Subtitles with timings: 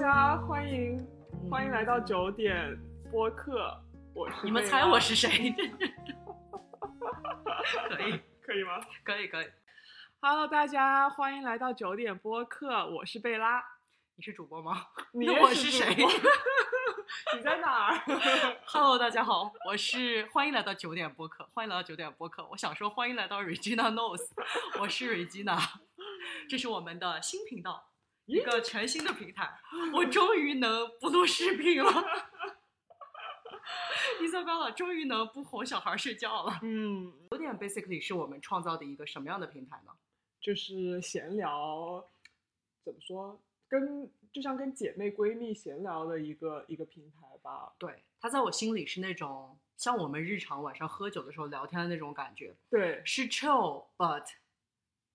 [0.00, 1.04] 大家欢迎
[1.50, 2.78] 欢迎来到九点
[3.10, 3.76] 播客，
[4.14, 5.28] 我是你们猜我是谁？
[7.90, 9.46] 可以，可以吗可以，可以。
[10.20, 13.60] ？Hello，大家欢迎来到九点播客，我是贝拉。
[14.14, 15.84] 你是主播吗你那 我是谁
[17.34, 17.98] 你在哪儿
[18.66, 22.46] ？？Hello，大家好，我是欢迎来到九点播客，欢迎来到九点播客。
[22.52, 24.30] 我想说欢迎来到 Regina Knows，
[24.78, 25.60] 我是 Regina，
[26.48, 27.88] 这是我们的新频道，
[28.28, 29.58] 一个全新的平台。
[29.92, 31.92] 我终于能不录视频了。
[34.20, 36.60] 伊莎贝拉终于能不哄小孩睡觉了。
[36.62, 39.92] 嗯，有点 basically 是我们创造的一个什么样的平台呢？
[40.40, 42.04] 就是闲聊，
[42.84, 43.40] 怎么说？
[43.68, 47.72] 跟就像跟姐妹闺蜜闲聊的一个一个平台吧。
[47.78, 54.24] 对，它在我心里是那种像我们日常晚上喝酒的时候聊天的那种感觉，对，是 chill but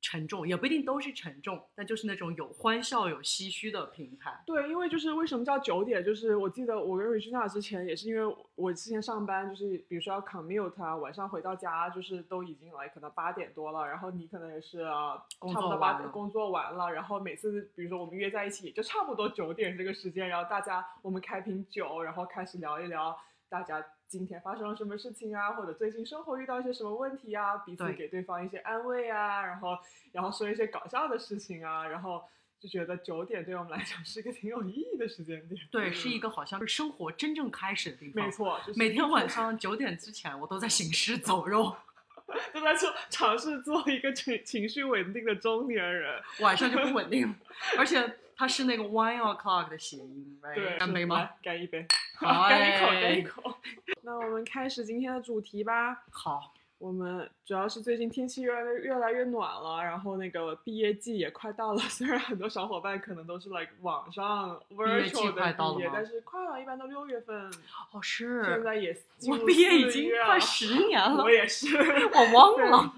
[0.03, 4.43] 沉重，也不一定都是沉重，但就是那种有欢笑、有唏嘘的平台。
[4.45, 23.81] 对，因为就是为什么叫九点，就是我记得我跟 Regina 之前也是因为我之前上班，就是比如说要 commute 啊，晚上回到家就是都已经来可能八点多了，然后你可能也是差不多八点工作完了，然后每次比如说我们约在一起，也就差不多九点这个时间，然后大家我们开瓶酒，然后开始聊一聊大家
[24.13, 29.75] 今天发生了什么事情啊，或者最近生活遇到一些什么问题啊，彼此给对方一些安慰啊，然后
[30.11, 32.23] 然后说一些搞笑的事情啊，然后
[32.59, 35.59] 就觉得九点对我们来讲是一个挺有意义的时间点。
[35.71, 38.23] 对，是一个好像是生活真正开始的地方。
[38.23, 41.75] 没，错，就是每天晚 上九点之前，我都在行尸走肉，
[42.53, 46.21] 都在做尝试做一个情情绪稳定的中年人。
[46.41, 47.35] 晚上就不稳定了。
[47.79, 51.29] 而且它是那个 one o'clock 的谐音，对，干杯吗？
[51.41, 51.85] 干一杯，
[52.15, 53.57] 好 干一口，哎干一口。
[54.01, 56.03] 那我们开始今天的主题吧。
[56.11, 61.79] 好，我们主要是最近天气越来越越来越暖了，然后那个毕业季也快到了。
[61.87, 67.49] 虽然很多小伙伴可能都是 like 网上 virtual 的毕业，快到了吗但是快了，一般都六月份。
[67.91, 68.95] 哦是，现在也
[69.29, 72.93] 我毕业已经快十年了我，也是，我忘了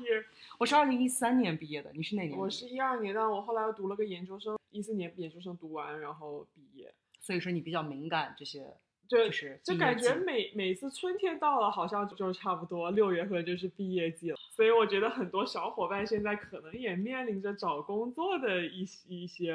[0.58, 2.38] 我是二零一三年毕业的，你是哪年？
[2.38, 6.94] 我是一二年，但我后来又读了个研究生，一四年研究生读完，然后毕业。
[7.20, 8.78] 所以说你比较敏感这些，
[9.10, 14.38] 就就是就感觉每每次春天到了，好像就差不多六月份就是毕业季了。
[14.52, 19.50] 所以我觉得很多小伙伴现在可能也面临着找工作的一些一些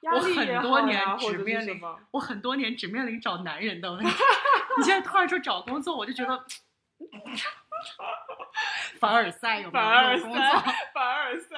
[0.00, 2.00] 压我力也很多年只面临什么。
[2.10, 4.10] 我很多年只面临找男人的问题，
[4.76, 6.44] 你现在突然说找工作，我就觉得
[9.00, 10.18] 凡尔赛有没有凡尔？
[10.18, 11.56] 赛，凡尔赛，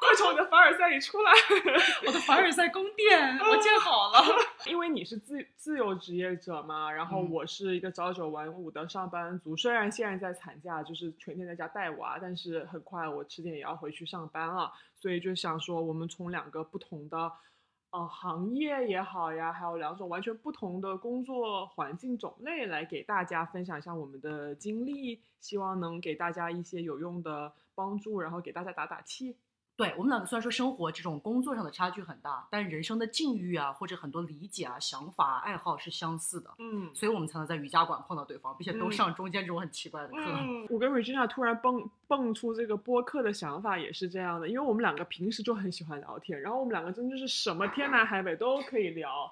[0.00, 1.32] 快从我的凡尔赛里出来！
[2.06, 4.22] 我的凡尔赛宫殿 我建好了。
[4.66, 9.56] 因为你是自自由职业者嘛，然后嗯我是一个朝九晚五的上班族。
[9.56, 17.32] 虽然现在在产假，就是全天在家带娃，但是很快我迟点也要回去上班了，所以就想说，我们从两个不同的
[17.94, 29.38] 呃行业也好呀，还有两种完全不同的工作环境种类来给大家分享一下我们的经历，希望能给大家一些有用的帮助，然后给大家打打气。
[29.76, 36.94] 对我们两个虽然说生活这种工作上的差距很大，但人生的境遇啊，或者很多理解啊、想法啊、爱好是相似的，嗯。
[36.94, 40.16] 所以我们才能在瑜伽馆碰到对方，并且都嗯上中间这种很奇怪的课。
[40.18, 49.28] 嗯，我跟 Regina 突然蹦蹦出这个播客的想法也是这样的，因为我们两个平时就很喜欢聊天，然后我们两个真的是什么天南海北都可以聊，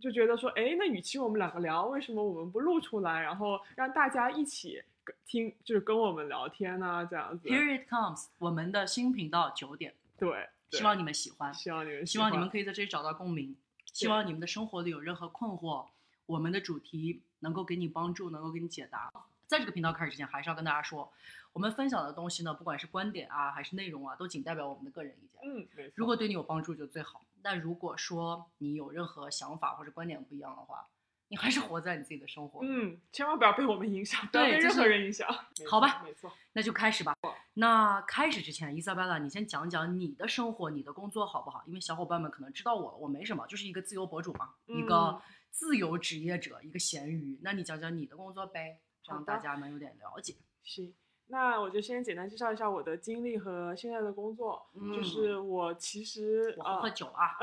[0.00, 7.48] 就觉得说，哎，那与其我们两个聊，为什么我们不录出来，然后让大家一起跟听，就是跟我们聊天呢、这样子。
[7.48, 11.52] Here it comes，我们的新频道九点，对，希望你们喜欢。
[11.54, 13.56] 希望你们喜希望你们可以在这里找到共鸣，
[13.92, 15.86] 希望你们的生活里有任何困惑，
[16.26, 19.12] 我们的主题能够给你帮助，能够给你解答。
[19.46, 21.12] 在这个频道开始之前，还是要跟大家说，
[21.52, 25.40] 我们分享的东西呢，不管是观点啊，还是内容啊，都仅代表我们的个人意见。
[25.44, 25.92] 嗯，没错。
[25.94, 30.84] 如果对你有帮助就最好，但如果说你有任何想法或者观点不一样的话，
[31.28, 32.60] 你还是活在你自己的生活。
[32.62, 35.28] 嗯，千万不要被我们影响，不要被任何人影响。
[35.68, 36.32] 好吧没错。
[36.52, 37.14] 那就开始吧。
[37.54, 41.62] 那开始之前，伊莎贝拉，你先讲讲你的生活、你的工作好不好？
[41.66, 45.20] 因为小伙伴们可能知道我，我没什么，就是一个自由博主嘛，一个嗯
[45.50, 47.38] 自由职业者，一个咸鱼。
[47.42, 50.36] 那你讲讲你的工作呗，这样好的大家能有点了解。
[50.62, 50.94] 行，
[51.28, 54.64] 那我就先简单介绍一下我的经历和现在的工作。
[54.74, 57.34] 嗯就嗯是我其实我喝酒啊，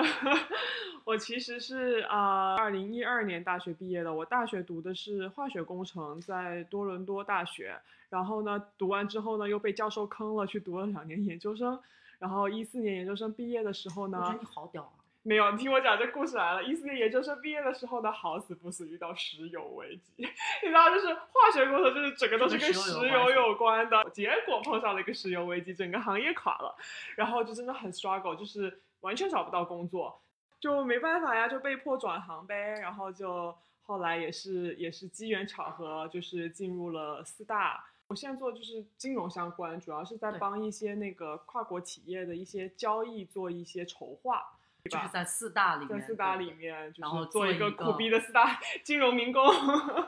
[1.03, 4.13] 我其实是啊，二零一二年大学毕业的。
[4.13, 7.77] 我大学读的是化学工程，在多伦多大学。
[8.09, 11.77] 然后呢，读完之后呢，又被教授坑了，去读了两年研究生。
[12.19, 15.02] 然后一四年研究生毕业的时候呢我觉得，你好屌啊！
[15.25, 16.61] 没有，你听我讲这故事来了。
[16.61, 20.11] 一四年研究生毕业的时候呢，好死不死遇到石油危机，
[20.61, 24.03] 你知道，就是化学工程，就是整个都是跟跟石油有关的。
[24.11, 26.75] 结果碰上了一个石油危机，整个行业垮了，
[27.15, 30.19] 然后就真的很 struggle，就是完全找不到工作。
[30.59, 32.55] 就没办法呀，就被迫转行呗。
[32.81, 37.85] 然后就后来也是也是机缘巧合，就是进入了四大。
[38.07, 44.43] 我现在做就是金融相关，主要是在帮一些那个跨国企业的一些交易做一些筹划？
[44.89, 49.41] 就是在四大里面，在四大里面，然后做一个苦逼的四大金融民工。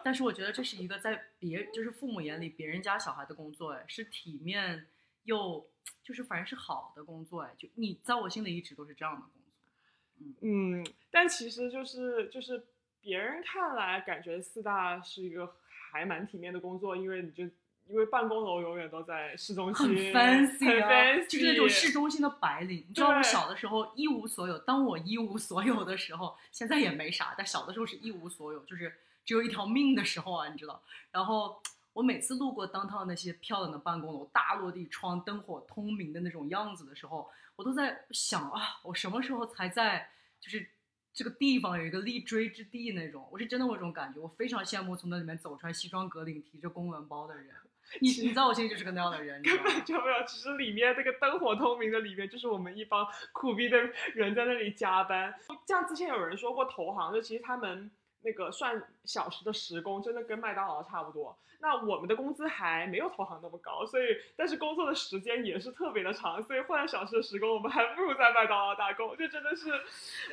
[0.03, 4.87] 但是我觉得这是一个在别就是父母眼里别人家小孩的工作，哎，是体面
[5.23, 5.65] 又
[6.03, 10.39] 就是反正是好的工作，哎，就你在我心里一直都是这样的工作。
[10.41, 12.67] 嗯，但其实就是就是
[12.99, 15.55] 别人看来感觉四大是一个
[15.91, 17.45] 还蛮体面的工作，因为你就
[17.87, 22.85] 因为办公楼永远都在市中心很心，fancy 啊，很 fancy，就是那种市中心的白领。
[22.87, 28.93] 你知道我小的时候一无所有，当我一无所有的时候，现在也没啥，但小的时候是一无所有，就是
[29.23, 30.81] 只有一条命的时候啊，你知道。
[31.11, 31.61] 然后
[31.93, 40.09] 我每次路过当趟那些漂亮的办公楼，大落地窗、灯火通明的那种样子的时候，我都在想啊，我什么时候才在
[40.39, 40.69] 就是。
[41.17, 47.55] 这个地方有一个立锥之地那种，我是真的有这种感觉，我非常羡慕从那里面走出来西装革领、提着公文包的人。
[48.01, 53.77] 你你知道我心里就是个那样的人，根本就没有，其实里面那个灯火通明的里面，就是我们一帮苦逼的
[54.13, 55.33] 人在那里加班。
[55.67, 57.89] 像之前有人说过，投行就其实他们
[58.25, 61.37] 那个算小时的时工，真的跟麦当劳差不多。
[61.61, 64.03] 那我们的工资还没有投行那么高，所以
[64.35, 69.65] 但是工作的时间也是特别的长，所以换小时的时工，我们还不如在麦当劳打工，这真的是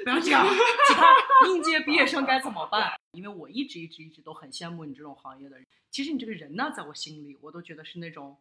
[0.02, 0.44] 不要这样，
[0.88, 1.06] 其他
[1.46, 2.98] 应届毕业生该怎么办？
[3.12, 5.66] 因为我一直一直一直都很羡慕你这种行业的人。
[5.90, 8.36] 其实你这个人呢，在我心里，我都觉得是那种，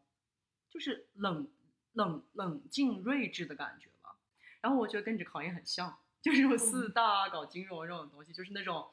[0.69, 1.47] 就是冷
[1.93, 4.15] 冷冷静睿智的感觉吧。
[4.59, 8.89] 然后我觉得跟你这个行业很像，就是那种四大搞金融这种东西，就是那种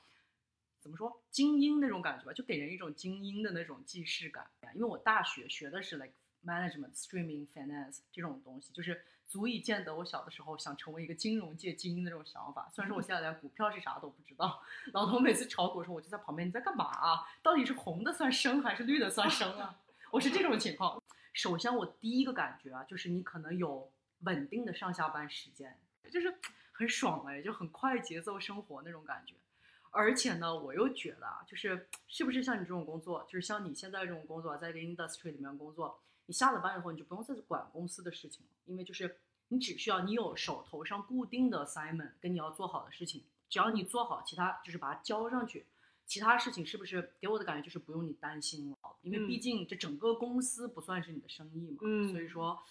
[0.78, 4.46] 怎么说精英那种感觉吧，就给人一种精英的那种既视感。
[4.74, 6.12] 因为我大学学的是 like
[6.44, 12.68] management、streaming、finance 这种东西，就是足以见得我小的时候想成为一个金融界精英的这种想法。
[12.72, 17.26] 虽然说我现在连股票是啥都不知道，老头每次炒股的时候，我就在旁边，你在干嘛啊？
[17.42, 19.80] 到底是红的算升还是绿的算升啊？
[20.10, 21.02] 我是这种情况。
[21.32, 23.90] 首先，我第一个感觉啊，就是你可能有
[24.20, 25.78] 稳定的上下班时间，
[26.10, 26.34] 就是
[26.72, 29.34] 很爽哎，就很快节奏生活那种感觉。
[29.98, 39.16] 而且呢，我又觉得啊，就是是不是像你这种工作，就是像你现在这种工作，在一个 industry 里面工作，你下了班以后，你就不用再管公司的事情了，因为就是
[39.48, 45.66] 你只需要你有手头上固定的 assignment 跟你要做好的事情，只要你做好，其他就是把它交上去，
[46.06, 49.40] 其他事情是不是给我的感觉就是不用你担心了，因为毕嗯。
[49.40, 52.62] 竟这整个公司不算是你的生意嘛，嗯所以说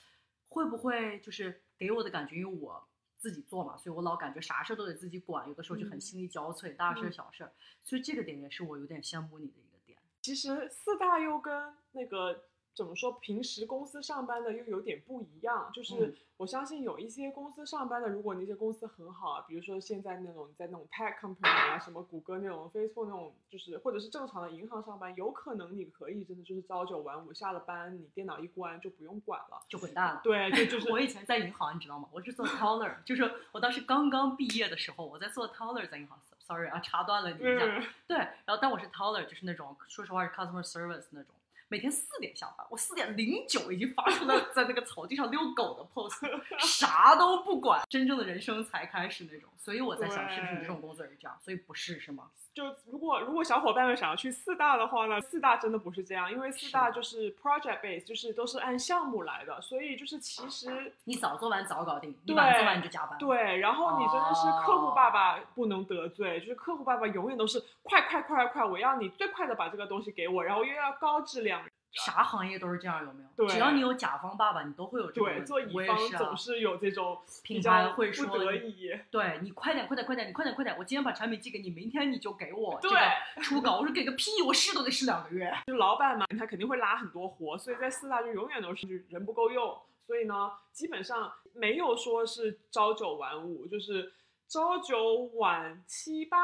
[0.47, 2.87] 会不会就是给我的感觉，因为我。
[3.17, 9.97] 自己做嘛，所以我老感觉啥事儿都得自己管，有的时候就很嗯心力交瘁，大事小事儿，所以这个点也是我有点羡慕你的一个点。
[10.21, 12.43] 其实四大又跟那个
[12.77, 15.71] 怎么说，平时公司上班的又有点不一样。
[15.73, 29.59] 就是嗯我相信有一些公司上班的，如果那些公司很好啊，比如说现在那种在那种 tech company 啊，什么谷歌那种、Facebook 那种，就是或者是正常的银行上班，有可能你可以真的就是朝九晚五，下了班你电脑一关就不用管了。
[29.67, 30.21] 就滚蛋了。
[30.23, 32.07] 对，就就是 我以前在银行，你知道吗？
[32.11, 36.19] 我是做 teller，就是我当时刚刚毕业的时候，我在做 teller，在银行。
[36.39, 37.65] Sorry 啊，插断了你一下。
[37.65, 41.33] 嗯，对，然后但我是 teller，就是那种说实话是 customer service 那种，
[41.69, 49.49] 每天四点下班，我四点零九已经发出了 在那个草地上遛狗的 pose， 啥都不管，真正的人生才开始那种。
[49.57, 51.37] 所以我在想，是不是你这种工作也是这样？
[51.41, 52.29] 所以不是是吗？
[52.53, 63.19] 就如果如果小伙伴们想要去四大的话呢，四大真的不是这样，因为四大就是 project base，就是都是按项目来的，所以就是其实你早做完早搞定，你对晚做完你就加班。
[63.19, 71.61] 对，然后你真的是客户爸哦爸不能得罪，就是客户爸爸永远都是快快快快，我要你最快的把这个东西给我，然后又要高质量。
[71.91, 73.29] 啥行业都是这样，有没有？
[73.35, 75.45] 对只要你有甲方爸爸，你都会有这个问对，题。
[75.45, 78.91] 做乙方总是有这种比品牌会说不得已。
[79.09, 80.77] 对你快点，快点，快点，你快点，快点！
[80.77, 82.99] 我今天把产品寄给你，明天你就给我这对
[83.35, 83.77] 个初稿。
[83.77, 85.51] 我说给个屁，我试都得试两个月。
[85.65, 89.75] 就老板嘛，他肯定会拉很多活，所以在四大就永远都是人不够用，
[90.05, 94.13] 所以呢，基本上没有说是朝九晚五，就是
[94.47, 96.37] 朝九晚七八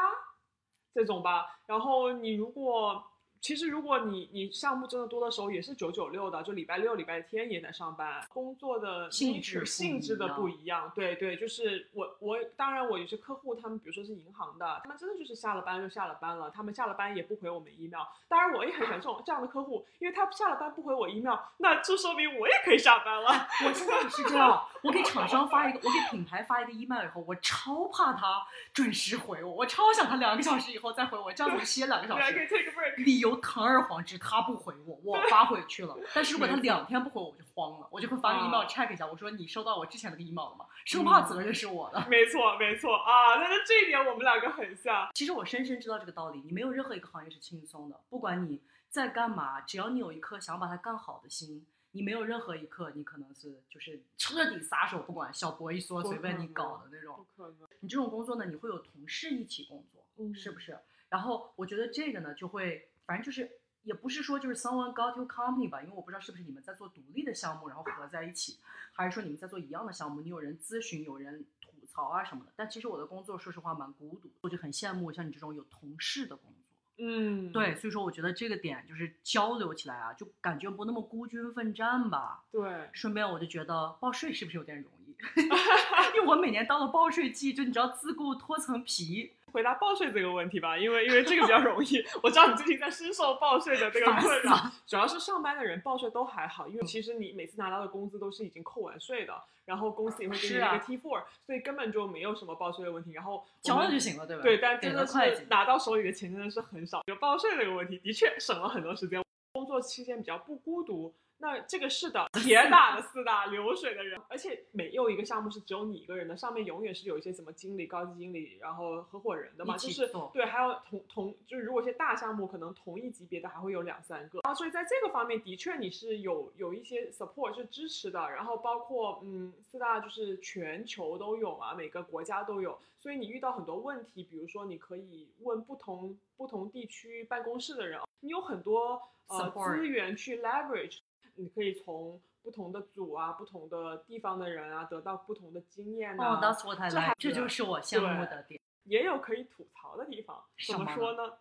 [0.94, 1.60] 这种吧。
[1.68, 3.04] 然后你如果
[3.44, 10.90] 其实如果你你项目真的多的时候，也是九九六的，就礼拜六、礼拜天也在上班，工作的性质性质的不一样。
[10.96, 18.06] 对对，就是我我当然我有些客户，他们比如说是银行的，他们真的就是下了班就下了班了，他们下了班也不回我们 email。
[18.30, 23.30] 当然我也很喜欢这种这样的客户，因为他下了班不回我 email，那就说明我也可以下班了。
[23.66, 28.42] 我现在也是这样，我给厂商发一个，我给品牌发一个 email 以后，我超怕他
[28.74, 32.54] 准时回我，我超想他两个小时以后再回我，这样子歇两个小对，可以时。
[32.56, 33.04] take a break。
[33.04, 35.98] 理由有堂而皇之他不回我，我发回去了。
[36.14, 40.66] 但是如果他两天不回我，我就慌了，我就会发个 email check 一下，我说你收到我之前那个 email 了吗？
[40.86, 42.06] 生怕责任是我的。
[42.10, 45.10] 没错，没错啊，那那这一点我们两个很像。
[45.14, 57.46] 其实我深深知道这个道理，你没有任何一个行业是轻松的，不管你在干嘛，只要你有一颗想把它干好的心，你没有任何一刻你可能是就是彻底撒手不管，小博一说随便你搞的那种不种。
[57.46, 60.78] 可能，你这种工作呢，你会有同事一起工作，嗯是不是？
[61.10, 68.60] 然后我觉得这个呢，就会反正就是也不是说就是 someone got you company 吧，因为我不知道是不是你们在做独立的项目，然后合在一起，
[68.94, 72.52] 还是说你们在做一样的项目，你有人咨询，有人吐槽啊什么的。
[72.56, 76.60] 但其实我的工作说实话蛮孤独，我就很羡慕像你这种有同事的工作。
[77.00, 82.46] 嗯，对，所以说我觉得这个点就是交流起来啊，就感觉不那么孤军奋战吧。
[82.52, 85.16] 对，顺便我就觉得报税是不是有点容易？
[86.16, 92.04] 因为我每年到了报税季，就你知道自顾脱层皮，回答报税这个问题吧，因为因为这个比较容易。
[92.24, 94.58] 我知道你最近在深受报税的这个困扰，
[94.88, 99.34] 主要是上班的人报税都还好，因为其实你每次拿到的工资都是已经扣完税的，
[99.66, 103.12] 然后公司也会给你一个 T four，、所以根本就没有什么报税的问题。
[103.12, 104.42] 然后交了就行了，对吧？
[104.42, 105.06] 对，但真的。
[105.06, 107.02] 是拿到手里的钱真的是很少。
[107.06, 109.22] 有报税这个问题，的确省了很多时间。
[109.54, 111.14] 工作期间比较不孤独，
[111.44, 141.00] 那这个是的，铁打的四大流水的人，而且没有一个项目是只有你一个人的，上面永远是有一些什么经理、高级经理，然后合伙人的嘛，就是对，还有同同就是如果一些大项目，可能同一级别的还会有两三个，啊，所以在这个方面的确你是有有一些 support 是支持的，然后包括嗯四大就是全球都有嘛，每个国家都有，所以你遇到很多问题，比如说你可以问不同不同地区办公室的人，你有很多呃资源去 leverage，
[141.36, 146.36] 你可以从不同的组啊、不同的地方的人啊得到不同的经验啊。
[146.36, 148.60] 哦、t h a t s what I 这还 like，这就是我羡慕的点。
[148.84, 150.44] 也有可以吐槽的地方。
[150.68, 151.34] 怎么说呢？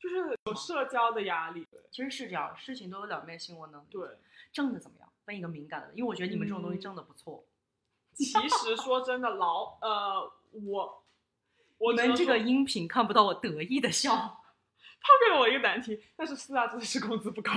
[0.00, 1.66] 就是有社交的压力。
[1.70, 4.06] 对其实是这样，事情都有两面性，我能对，
[4.52, 5.12] 挣的怎么样？
[5.26, 7.44] 问一个敏感的，因为我觉得你们这种东西嗯挣的不错。
[8.14, 11.04] 其实说真的，老呃，我
[11.78, 14.40] 我们这个音频看不到我得意的笑。
[15.02, 17.52] 抛给了我一个难题，但是四大真的是工资不高，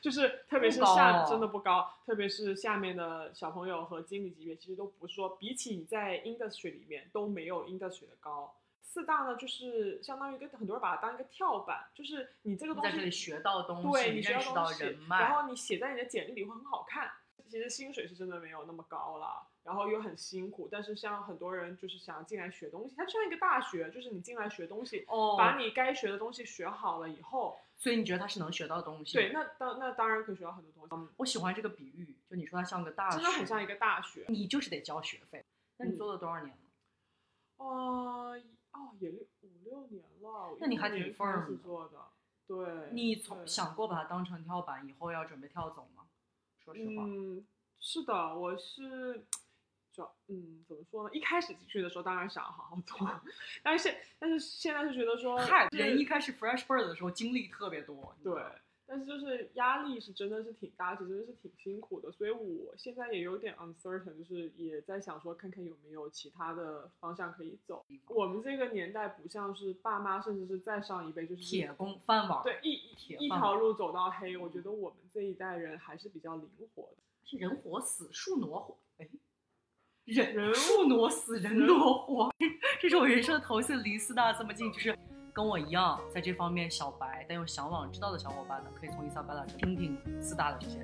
[0.00, 8.54] 就是特别是下哦真的不高，特别是下面的小朋友和经理级别，其实都不是说比起你在 industry 里面都没有 industry 的高。
[8.82, 17.10] 四大呢，就是相当于跟很多人把它当一个跳板，就是你这个东西在这里学到东西，对你学认识到到东西人脉，然后你写在你的简历里会很好看。
[17.48, 20.68] 其实薪水是真的没有那么高啦，然后又很辛苦。
[20.70, 29.14] 但是像很多人就是想进来学东西，它就像一个大学，就是你进来学东西，哦，把你该学的东西学好了以后，所以你觉得他是能学到东西？
[29.14, 34.24] 对，，那当那当然可以学到很多东西，嗯我喜欢这个比喻，就你说它像个大学，真的很像一个大学。
[34.28, 35.44] 你就是得交学费。
[35.76, 36.62] 那你嗯做了多少年了？
[37.58, 38.36] 哦
[38.72, 41.98] 哦，也六五六年了，那你还挺一五年开 firm 的做的，
[42.46, 42.90] 对。
[42.92, 46.06] 你从想过把它当成跳板，以后要准备跳走吗？
[46.58, 47.44] 说实话，嗯，
[47.78, 49.24] 是的，我是，
[49.92, 51.10] 主要嗯，怎么说呢？
[51.12, 53.08] 一开始进去的时候，当然想好好做，
[53.62, 58.42] 但是现但是现在是觉得说，嗨，就是人一开始 fresh bird 的时候精力特别多，对，
[58.86, 67.84] 但是就是压力是真的是挺大，真的是挺辛苦的，所以我现在也有点 uncertain，就是也在想说，看看有没有其他的方向可以走。
[68.08, 74.36] 我们这个年代不像是爸妈，甚至是再上一辈，就是铁公饭碗，对一铁一条路走到黑。
[74.36, 76.96] 我觉得我们这一代人还是比较灵活的。
[77.24, 79.08] 是人活死，树挪活，哎，
[80.04, 82.32] 人 人树挪死，人挪活，
[82.80, 84.98] 这是我人生的头一次离四大这么近，就是
[85.32, 90.78] 跟我一样在这方面小白但又向往知道的小伙伴呢，可以从伊莎贝拉这听听四大的这些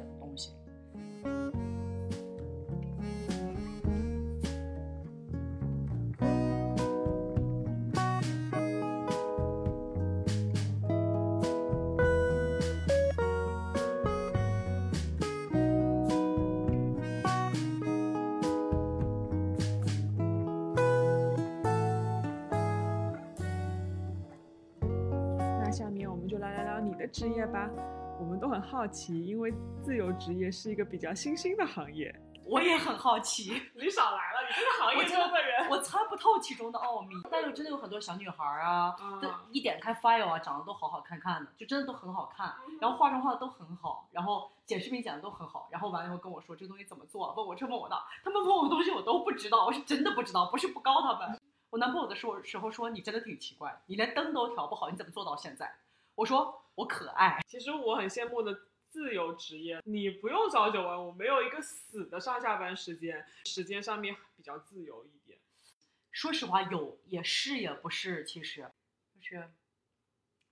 [27.08, 27.68] 职业吧。
[28.20, 32.14] 我们都很好奇，因为自由职业是一个比较新兴的行业。
[32.44, 35.68] 我也很好奇， 你少来了，你这个行业中的人。
[35.68, 51.38] 我参不透其中的奥秘，但是真的有很多小女孩儿啊，啊都一点开 file 啊，长得都好好看看的，就真的都很好看，然后化妆化的都很好，然后剪视频剪的都很好，然后完了以后跟我说这个东西怎么做，问我这问我那，他们问我的东西我都不知道，我是真的不知道，不是不高他们。
[51.68, 55.70] 我男朋友的时候时候说你真的挺奇怪，你连灯都调不好，你怎么做到现在？
[56.18, 65.38] 我说我可爱，其实我很羡慕的自由职业，你不用朝九晚五，没有一个死的上下班时间，时间上面比较自由一点。
[66.10, 68.68] 说实话有也是也不是，其实
[69.14, 69.48] 就是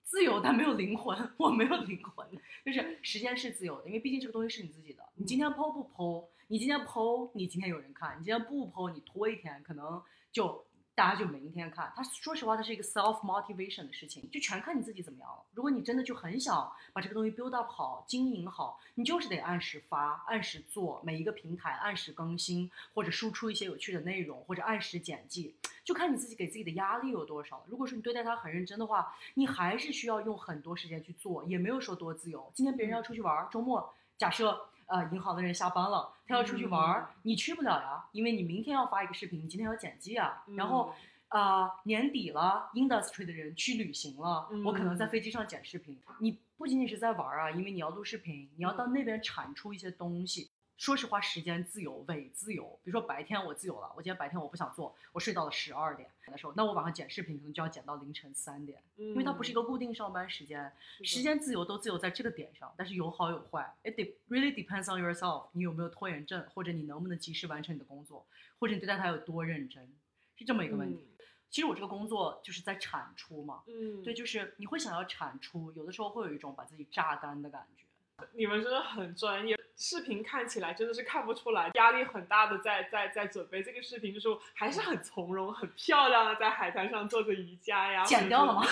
[0.04, 2.24] 自由但没有灵魂，我没有灵魂，
[2.64, 5.02] 就是时间是自由的，因为毕竟这个东西是你自己的。
[5.16, 6.28] 你今天剖不剖？
[6.46, 10.64] 你今天剖，你今天有人看；你今天不剖，你拖一天，可能就。
[10.96, 15.44] 大家就明天看，他说实话，它是一个 self motivation 的事情，就全看你自己怎么样了。
[15.52, 27.62] 如果你真的就很想把这个东西 build up 好，经营好，你就是得按时发，按时做，每一个平台按时更新，或者输出一些有趣的内容，或者按时剪辑，就看你自己给自己的压力有多少。
[27.68, 32.50] 如果说你对待它很认真的话，你还是需要用很多时间去做，也没有说多自由。
[32.54, 34.70] 今天别人要出去玩，周末假设。
[34.86, 40.44] 呃，银行的人下班了，他要出去玩儿，你去不了呀，因为你明天要发一个视频，你今天要剪辑啊。
[40.56, 40.94] 然后，
[41.28, 45.98] 啊，年底了，industry 的人去旅行了，我可能在飞机上剪视频。
[46.20, 50.50] 你不仅仅是在玩儿啊，因为你要录视频，你要到那边产出一些东西。
[50.76, 52.78] 说实话，时间自由伪自由。
[52.84, 60.70] 比如说白天我自由了，我今天白天我不想做，我睡到了十二点的时候，那我晚上剪视频可能就要剪到凌晨三点，因为它不是一个固定上班时间。
[61.02, 63.74] 时间自由都自由在这个点上，但是有好有坏。
[63.84, 63.94] It
[64.28, 68.26] really depends on yourself，你有没有拖延症，或者你能不能及时完成你的工作，
[68.58, 69.88] 或者你对待它有多认真，
[70.36, 71.08] 是这么一个问题。
[71.48, 77.85] 其实我这个工作就是在产出嘛，嗯，对，就是你会想要产出，有的时候会有一种把自己榨干的感觉。
[78.34, 79.58] 你们真的很专业。
[79.78, 88.02] 视频看起来真的是看不出来，压力很大的在在在准备这个视频的时候，还是很从容、很漂亮的在海滩上做着瑜伽呀。
[88.04, 88.62] 剪掉了吗？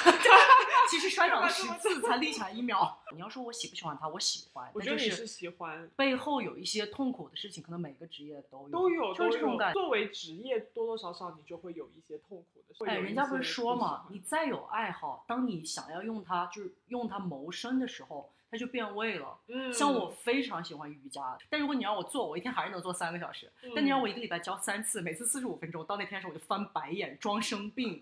[0.88, 2.98] 其实摔倒了十次才立起来一秒。
[3.12, 4.70] 你要说我喜不喜欢他，我喜欢。
[4.72, 5.86] 我觉得你是喜欢。
[5.94, 8.70] 背后有一些痛苦的事情，可能每个职业都有。
[8.70, 9.74] 都有，就是这种感。
[9.74, 12.90] 作为职业，多多少少你就会有一些痛苦的。
[12.90, 18.32] 哎，人家不是说嘛，你再有爱好，当你想要用它，就是用它谋生的时候。
[18.50, 19.38] 它就变味了。
[19.48, 23.50] 嗯，像我非常喜欢瑜伽，但如果你让我做，我一天还是能做三个小时。
[23.74, 28.00] 但你让我一个礼拜教三次，每次四十五分钟，到那天的时候我就翻白眼，装生病。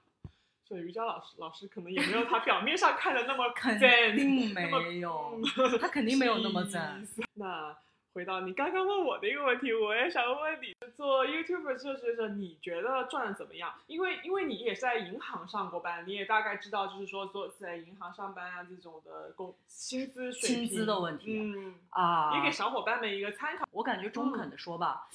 [0.68, 5.40] 所以瑜伽老师老师可能也没有他表面上看的那么 肯定没有，
[5.80, 7.04] 他肯定没有那么赞。
[7.34, 7.76] 那。
[8.20, 13.72] 回到你刚刚问我的一个问题，我也想问你，做 YouTuber 就是你觉得赚的怎么样？
[13.86, 23.66] 因为因为你也在银行上过班，你也大概知道，就是说做在银行上班啊这种的工薪资水平，薪资的问题，嗯啊，也给小伙伴们一个参考。
[23.72, 25.08] 我感觉中肯的说吧，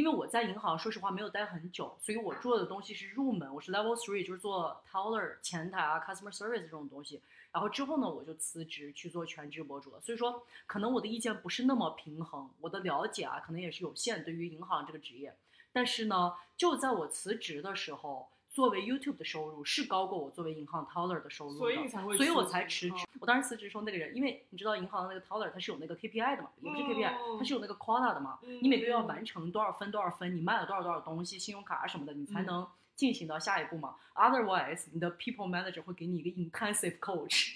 [0.00, 7.20] 因为我在银行说实话没有待很久，所以我做的东西是入门，我是 Level Three，就是做 Teller 前台啊，Customer Service 这种东西。
[7.52, 10.00] 然后之后呢，我就辞职去做全职博主了。
[10.00, 14.24] 所以说，可能我的意见不是那么平衡，我的了解啊，可能也是有限。
[14.24, 15.36] 对于银行这个职业，
[15.70, 18.26] 但是呢，就在我辞职的时候，
[18.60, 23.06] 作为 YouTube 的收入是高过我作为银行 Teller 的收入的，所以才会，所以我才辞职。
[23.18, 32.66] 我当时辞职说那个人，因为你知道银行的那个 Teller 它是有那个 KPI 的嘛，也不是 KPI，它是有那个 quota 的嘛，你每个月要完成多少分多少分，你卖了多少多少东西，信用卡什么的，你才能。
[32.96, 37.54] 进行到下一步嘛？Otherwise，你的 people manager 会给你一个 intensive coach。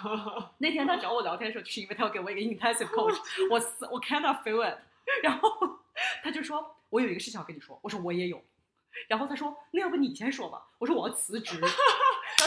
[0.56, 3.18] 那天他找我聊天的时候，就是因为他要给我一个 intensive coach。
[3.52, 4.78] 我我 cannot feel it。
[5.22, 5.50] 然后
[6.22, 8.42] 他就说：“我有一个事情要跟你说。”我说：“我也有。”
[9.08, 11.58] 然后他说：“那要不你先说吧。”我说：“我要辞职。
[11.60, 11.74] ”然后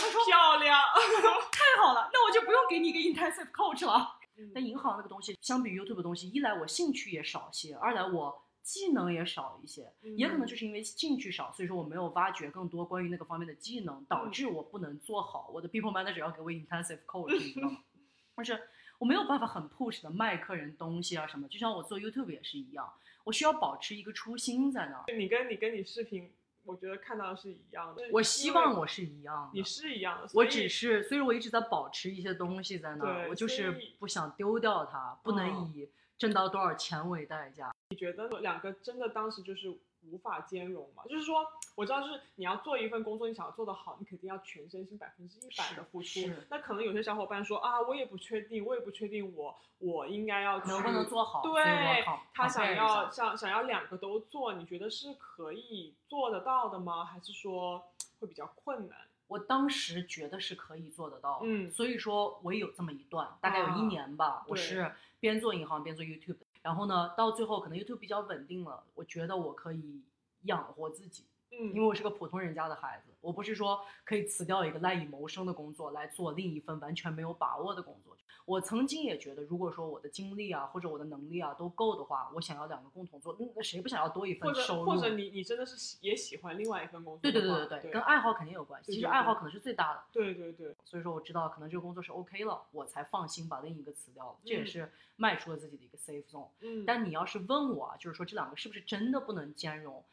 [0.01, 0.80] 他说：“漂亮，
[1.51, 4.19] 太好了，那我就不用给你一个 intensive coach 了。”
[4.54, 8.43] 但银行那个东西，相比 YouTube 的东西，一来我兴趣也少些，二来我。
[8.63, 17.80] 技能也少一些，也可能就是因为兴趣少，所以说我没有挖掘更多关于那个方面的技能，导致我不能做好我的 people manager 要给我 intensive coach，你知道吗？
[18.38, 18.62] 但是
[18.99, 22.88] 我没有办法很 push 的卖客人东西啊什么，就像我做 YouTube 也是一样，
[23.23, 25.13] 我需要保持一个初心在那。
[25.15, 26.31] 你跟你跟你视频，
[26.63, 28.03] 我觉得看到的是一样的。
[28.12, 29.49] 我希望我是一样的。
[29.53, 30.27] 你是一样的。
[30.34, 37.71] 我只是，所以我一直在保持一些东西在那儿，我就是不想丢掉它，不能以挣到多少钱为代价。
[37.89, 39.77] 你觉得两个真的当时就是
[40.09, 41.03] 无法兼容嘛？
[41.09, 46.19] 就是说，我知道，就是你要做一份工作，你想要做得好，你肯定要全身心百分之一百的付出。
[46.49, 51.41] 那可能有些小伙伴说啊，我也不确定，我也不确定我我应该要能不能做好。
[51.43, 57.05] 对，他想要想想要两个都做，你觉得是可以做得到的吗？
[57.05, 57.83] 还是说
[58.19, 58.97] 会比较困难？
[59.27, 66.35] 我当时觉得是可以做得到，嗯，所以说我也有这么一段，大概有一年吧，我是边做银行边做 YouTube。
[66.62, 70.04] 然后呢，到最后可能 YouTube 比较稳定了，我觉得我可以
[70.43, 78.15] 养活自己，嗯，因为我是个普通人家的孩子，我不是说可以辞掉一个赖以谋生的工作来做另一份完全没有把握的工作。
[78.45, 84.86] 我曾经也觉得，如果说我的精力啊或者我的能力啊都够的话，我想要两个共同做，那谁不想要多一份收入？
[84.86, 87.21] 或者或者你你真的是也喜欢另外一份工作？
[87.21, 88.91] 对对对对对，跟爱好肯定有关系。
[88.91, 90.04] 其实爱好可能是最大的。
[90.12, 90.75] 对对对。
[90.84, 94.36] 所以说我知道可能这个工作是 OK 了，我才放心把另一个辞掉了。
[94.43, 96.47] 这也是迈出了自己的一个 safe zone。
[96.62, 96.86] 嗯。
[96.86, 100.04] 但你要是问我啊，就是说这两个是不是真的不能兼容？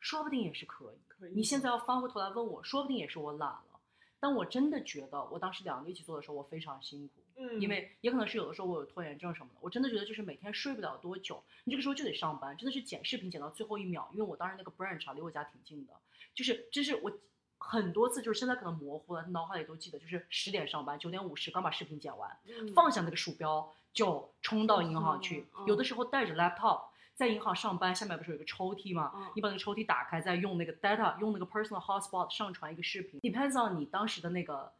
[0.00, 0.96] 说不定也是可以。
[1.08, 1.32] 可以。
[1.34, 3.64] 你现在要翻回头来问我，说不定也是我懒了。
[4.18, 15.92] 但我真的觉得，我当时两个一起做的时候，我非常辛苦，嗯，因为也可能是有的时候我有拖延症什么的，我真的觉得就是每天睡不了多久，你这个时候就得上班，真的是剪视频剪到最后一秒，因为我当时那个 branch 啊离我家挺近的，
[16.34, 17.12] 就是这是我
[17.58, 26.84] 很多次就是现在可能模糊了，脑海里都记得，就是十点上班，九点五十刚把视频剪完，嗯放下那个鼠标就冲到银行去嗯，有的时候带着 laptop。
[27.14, 29.12] 在银行上班，下面不是有一个抽屉吗？
[29.14, 34.72] 嗯你把那个抽屉打开，再用那个 data，用那个 personal hotspot 上传一个视频，depends on 你当时的那个啊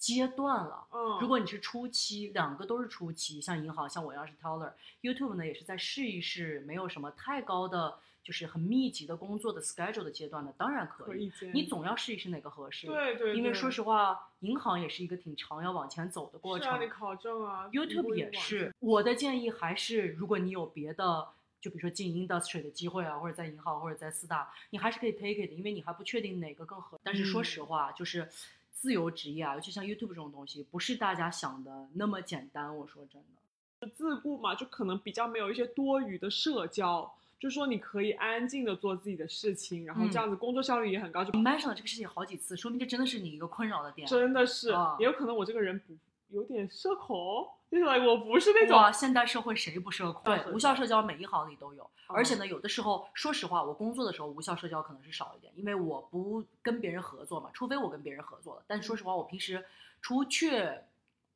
[0.00, 0.86] 阶段了。
[0.90, 11.30] 嗯，如果你是初期，两个都是初期，像银行，像我要是 teller，YouTube 呢也是在试一试，没有什么太高的，就是很密集的工作的 schedule 的阶段的，当然可以。
[11.52, 12.86] 你总要试一试哪个合适。
[12.86, 16.88] 对对，因为说实话，银行也是一个挺长要往前走的过程。
[16.88, 21.28] 考证啊 YouTube 也是，我的建议还是，如果你有别的，
[21.60, 26.98] 就比如说进 industry 的机会啊，或者在银行或者在四大，你还是可以 take it，因为你还不确定哪个更合。
[27.02, 28.26] 但是说嗯实话，就是
[28.72, 32.76] 自由职业啊，尤其像 YouTube 这种东西，不是大家想的那么简单。
[32.76, 33.88] 我说真的。
[33.94, 44.06] 自顾嘛，就可能比较没有一些多余的社交，就是说你可以安静的做自己的事情，然后这嗯样子工作效率也很高，就 mention 了这个事情好几次，说明这真的是你一个困扰的点。
[44.06, 45.94] 真的是，啊也有可能我这个人不
[46.30, 50.22] 有点社恐，就是我不是那种哇，现代社会谁不社恐？
[50.24, 51.88] 对，无效社交每一行里都有。
[52.06, 58.62] 而且嗯呢，有的时候，说实话，我工作的时候无效社交可能是少一点，因为我不跟别人合作嘛，除非我跟别人合作了。
[58.66, 59.64] 但说实话，我平时
[60.00, 60.84] 除却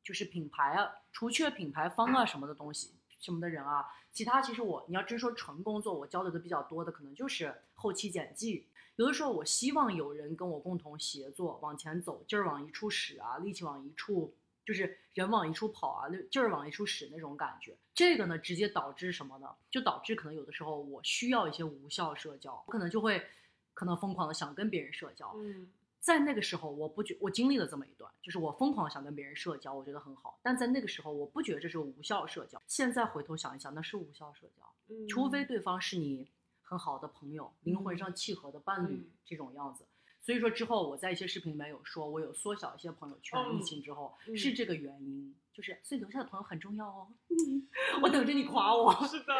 [0.03, 8.67] 就是品牌啊，除却品牌方啊什么的东西什么的人啊，其他其实我你要真说纯工作，我交流的比较多的可能就是后期剪辑。
[8.97, 14.33] 有的时候我希望有人跟我共同协作，往前走，劲儿往一处使啊，力气往一处，
[14.65, 17.77] 就是人往一处跑啊，劲儿往一处使那种感觉。
[17.93, 19.55] 这个呢，直接导致什么呢？
[19.69, 23.25] 就导致可能有的时候我需要一些无效社交，我可能就会
[23.73, 25.31] 可能疯狂的想跟别人社交。
[25.35, 30.39] 嗯在那个时候，我不觉我经历了这么一段，就是我疯狂想跟别人社交，我觉得很好。
[30.43, 32.61] 但在那个时候，我不觉得这是无效社交。
[32.67, 34.71] 现在回头想一想，那是无效社交。
[34.89, 36.29] 嗯，除非对方是你
[36.61, 39.83] 很好的朋友、灵魂上契合的伴侣嗯这种样子。
[40.25, 47.07] 所以说之后我在一些视频里面有说，我有缩小一些朋友圈，嗯疫情之后、嗯是这个原因，就是所以留下的朋友很重要哦。
[48.01, 49.33] 我等着你夸我， 是的，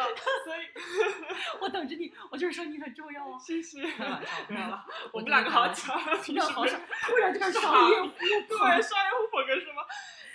[0.44, 0.60] 所以
[1.60, 3.36] 我等着你，我就是说你很重要哦。
[3.44, 3.82] 谢谢。
[3.90, 5.92] 开玩了，我们两个好巧，
[6.28, 8.82] 你们好平时没像突然就开始商业互对捧。
[8.82, 9.82] 商业互捧是吗？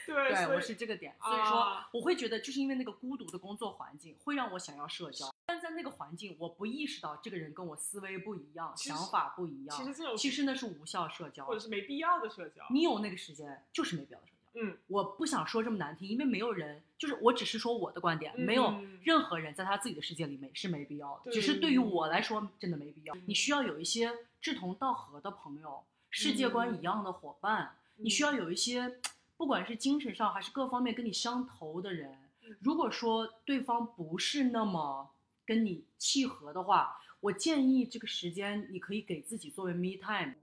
[0.05, 5.33] 对，对，我是这个点，所以说啊我会觉得，就是因为那个孤独的工作环境，会让我想要社交。
[5.45, 9.75] 但在那个环境，我不意识到这个人跟我思维不一样，想法不一样。
[9.75, 12.63] 其实这种其实那是无效社交或，者是没必要的社交。
[12.69, 14.37] 你有那个时间就是没必要的社交。
[14.53, 23.23] 嗯，我不想说这么难听，因为没有人，就是我只是说我的观点，没有嗯任何人在他自己的世界里没是没必要的，只是对于我来说真的没必要嗯。
[23.27, 24.11] 你需要有一些
[24.41, 28.99] 志同道合的朋友，世界观一样的伙伴，你需要嗯有一些，
[29.41, 32.55] 不管是精神上还是各方面跟你相投的人嗯。
[32.59, 35.09] 如果说对方不是那么
[35.43, 40.35] 跟你契合的话，我建议这个时间你可以给自己作为 me time。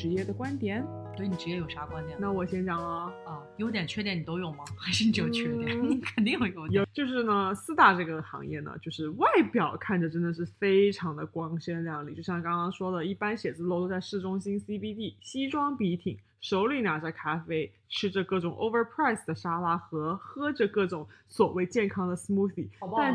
[0.00, 0.82] 职业的观点。
[1.14, 2.16] 对你职业有啥观点？
[2.18, 4.64] 那我先讲啊，啊，优点缺点你都有吗？
[4.78, 5.78] 还是你只有缺点？
[5.78, 6.80] 嗯你 肯定有优点。
[6.80, 23.14] 有就是呢，四大这个行业呢，就是外表看着真的是非常的光鲜亮丽，就像刚刚说的，一般写字楼都在市中心 CBD，西装笔挺，手里拿着咖啡，吃着各种 overpriced 的沙拉和喝着各种所谓健康的 smoothie，但好不好但？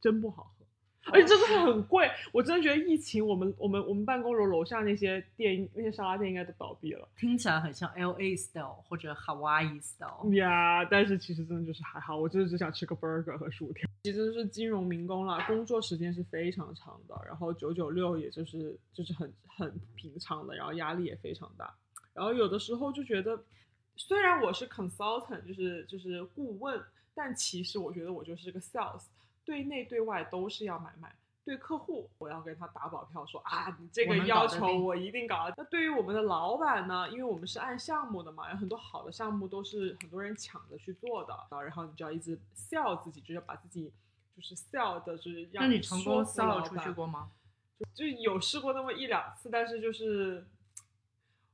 [0.00, 0.53] 真不好喝。
[1.12, 10.34] 而且真的很贵，我真的觉得疫情，我们我们我们办公楼楼下那些店，那些沙拉店应该都倒闭了听起来很像 L A style 或者 Hawaii style。
[10.34, 10.84] 呀。
[10.86, 13.88] 但是其实真的就是还好，我就是只想吃个 burger 和薯条。
[14.04, 21.74] 其实是金融民工啦，工作时间是非常长的，然后九九六也就是就是很很平常的，然后压力也非常大。
[22.12, 23.42] 然后有的时候就觉得，
[23.96, 26.80] 虽然我是 consultant，就是就是顾问，
[27.14, 29.04] 但其实我觉得我就是个 sales，
[29.44, 31.14] 对内对外都是要买卖。
[31.44, 35.52] 对客户，我要跟他打保票说啊，你这个要求我一定搞。
[35.58, 43.92] 那对于我们的老板呢，因为我们是按项目的嘛，有很多好的项目都是很多人抢着去做的，然后你就要一直 sell 自己，就是要把自己
[44.34, 47.30] 就是 sell 的，就是让那你成功 sell 出去过吗？
[47.92, 50.46] 就有试过那么一两次，但是就是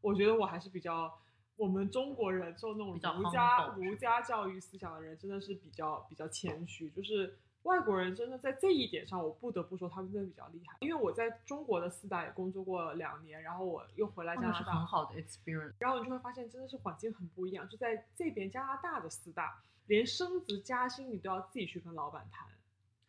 [0.00, 1.18] 我觉得我还是比较，
[1.56, 6.88] 我们中国人受那种儒家儒家教育思想的人，真的是比较比较谦虚。
[6.90, 10.76] 就是外国人真的在这一点上，我不得不说他们真的比较厉害。
[10.80, 15.74] 因为我在中国的四大也工作过两年，然后我又回来加那是很，好的 experience。
[15.78, 17.68] 然后你就会发现真的是环境很不一样。
[17.68, 22.48] 就在这边加拿大的四大，连升职加薪你都要自己去跟老板谈，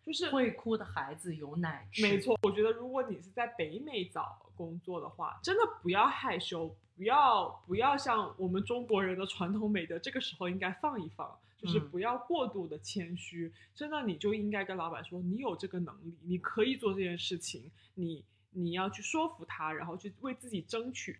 [0.03, 2.01] 就是会哭的孩子有奶吃。
[2.01, 13.53] 没，错，我觉得如果你是在北美找工作的话，真的不要害羞，不要不要像我们中国人的传统美德，这个时候应该放一放，就是嗯不要过度的谦虚。
[13.75, 21.19] 真的，你就应该跟老板说，你有这个能力，你可以做这件事情，你你要去说服他，然后去为自己争取。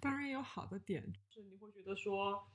[0.00, 2.46] 当然也有好的点，就是你会觉得说，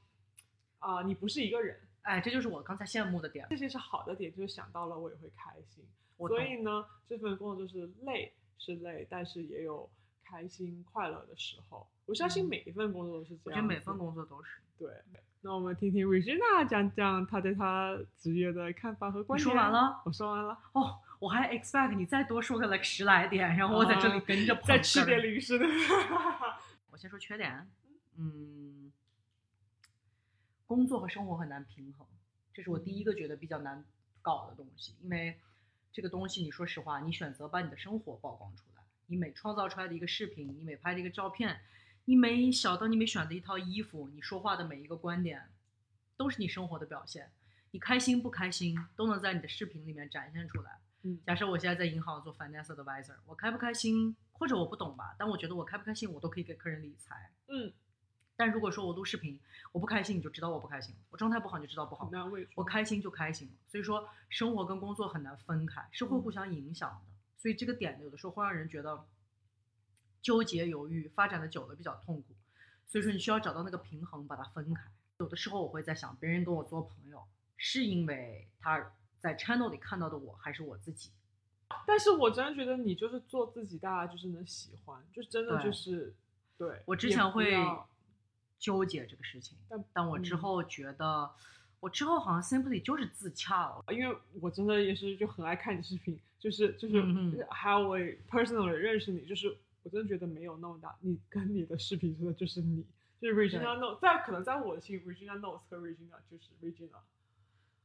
[0.79, 3.45] 啊、你不是一个人，哎，这就是我刚才羡慕的点。
[3.49, 5.83] 这些是好的点，就是想到了我也会开心。
[6.15, 9.89] 所以呢，这份工作就是累是累，但是也有
[10.33, 11.87] 开心快乐的时候。
[12.07, 13.61] 我相信嗯每一份工作都是这我样我。
[13.61, 14.59] 觉得每份工作都是。
[14.79, 14.91] 对。
[15.41, 19.55] 那我们听听 Regina 讲讲她对她职业的看法和观点你点。
[19.55, 20.01] 说完了？
[20.05, 20.57] 我说完了。
[20.71, 25.65] 哦，我还 expect 你再多说个 like 十来点，然后我在这里啊跟着跑再吃点零食的。
[26.89, 27.69] 我先说缺点，
[28.17, 28.91] 嗯，
[30.65, 32.07] 工作和生活很难平衡，
[32.53, 33.85] 这是我第一个觉得比较难
[34.21, 34.95] 搞的东西。
[35.01, 35.37] 因为
[35.91, 38.72] 这个东西，你说实话，你选择把你的生活曝光出来，
[39.13, 41.61] 你每创造出来的一个视频，你每拍的一个照片，
[42.05, 45.51] 你每小到你每选的一套衣服，你说话的每一个观点，
[46.17, 47.31] 都是你生活的表现。
[47.69, 50.79] 你开心不开心，都能在你的视频里面展现出来。
[51.03, 57.29] 嗯假设我现在在银行做 finance advisor，我开不开心，或者我不懂吧，但我觉得我开不开心，我都可以给客人理财。
[57.49, 57.71] 嗯，
[58.35, 59.39] 但如果说我录视频，
[59.71, 62.09] 我不开心，你就知道我不开心了；我状态不好，你就知道不好。
[62.55, 63.53] 我开心就开心了。
[63.67, 67.12] 所以说，生活跟工作很难分开，是会互相影响的。
[67.43, 69.05] 所以这个点有的时候会让人觉得
[70.21, 72.33] 纠结犹豫，发展的久了比较痛苦。
[72.87, 74.81] 所以说，你需要找到那个平衡，把它分开。
[75.17, 77.21] 有的时候我会在想，别人跟我做朋友，
[77.57, 81.11] 是因为他在 channel 里看到的我，还是我自己？
[81.85, 86.15] 但是我真的觉得你就是做自己，大家就是能喜欢，就真的就是
[86.57, 86.81] 对。
[86.85, 87.53] 我之前会
[88.57, 91.29] 纠结这个事情，但但我之嗯后觉得，
[91.83, 93.83] 我之后好像 simply 就是自洽了。
[93.89, 102.85] 因为我真的也是就很爱看你视频，就是就是还有我也 personally 认识你，就是我真的觉得没有那么大，你跟你的视频真的就是你，
[103.19, 107.01] 就是 Regina Knows，在可能在我的心里 Regina Knows 和 Regina 就是 Regina，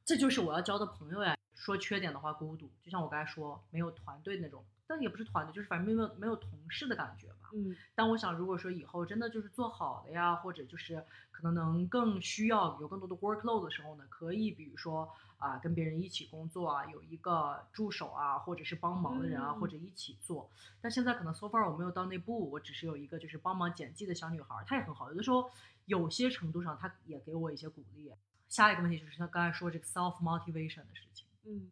[0.04, 1.36] 这就是我要交的朋友呀。
[1.54, 7.50] 说缺点的话，孤独，就像我刚才说，没有团队那种，但也不是团队，就是反正没有没有同事的感觉吧。
[7.52, 20.50] 嗯但我想，如果说以后真的就是做好了呀，或者就是可能能更需要有更多的 workload 的时候呢，可以比如说啊、跟别人一起工作啊，有一个助手啊，或者是帮忙的人啊，嗯或者一起做。
[20.80, 25.08] 但现在可能 so far 我没有到那步，我只是有一个就是帮忙剪辑的小女孩儿，她也很好。
[25.10, 25.48] 有的时候
[25.86, 28.12] 有些程度上，她也给我一些鼓励。
[28.48, 31.26] 下一个问题就是她刚才说这个 self motivation 的事情。
[31.44, 31.70] 嗯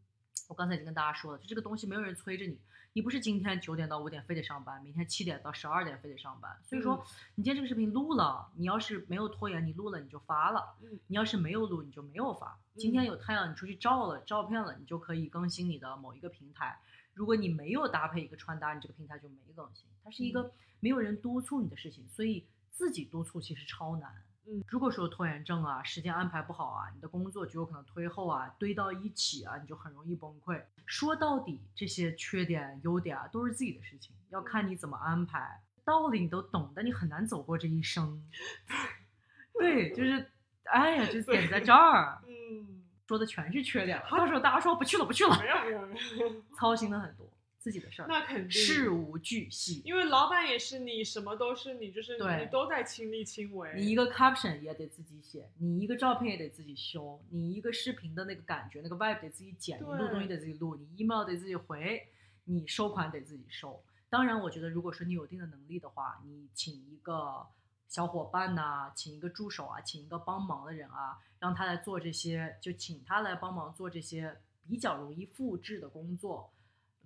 [0.49, 2.57] 我刚才已经跟大家说了，就这个东西没有人催着你，
[2.92, 6.57] 你不是今天九点到五点非得上班，明天七点到十二点非得上班。
[6.62, 12.57] 所以说，你今天这个视频录了，你要是没有拖延，你录了你就发了；嗯你要是没有录，你就没有发。
[12.77, 16.79] 今天有太阳，你出去照了照片了，你就可以更新你的某一个平台。
[17.12, 19.85] 如果你没有搭配一个穿搭，你这个平台就没更新。
[20.05, 24.22] 它是一个没有人督促你的事情，所以自己督促其实超难。
[24.48, 30.62] 嗯，如果说拖延症啊，时间安排不好啊，你的工作就有可能推后啊，堆到一起啊，你就很容易崩溃。
[30.87, 35.62] 说到底，这些缺点、优点啊，都是自己的事情，要看你怎么安排。
[35.85, 38.22] 道理你都懂，但你很难走过这一生。
[39.59, 40.30] 对，就是，
[40.64, 44.06] 哎呀，就点在这儿， 嗯，说的全是缺点了。
[44.11, 47.26] 到时候大家说不去了，不去了，没有没有没有，操心的很多
[47.66, 49.83] 自己的事儿，那肯定事无巨细。
[49.85, 53.72] 因为老板也是你，什么都是你，就是你都在亲力亲为。
[53.74, 62.07] 你一个 caption 也得自己写，你一个照片也得自己修，你一个视频的那个感觉，那个 vibe 得自己剪，你录东西得自己录，你 email 得自己回，
[62.44, 63.83] 你收款得自己收。
[64.09, 67.44] 当然，我觉得如果说你有一定的能力的话，你请一个
[67.88, 74.37] 小伙伴呐、请一个助手啊，请一个帮忙的人啊，让他来做这些，就请他来帮忙做这些
[74.68, 76.52] 比较容易复制的工作，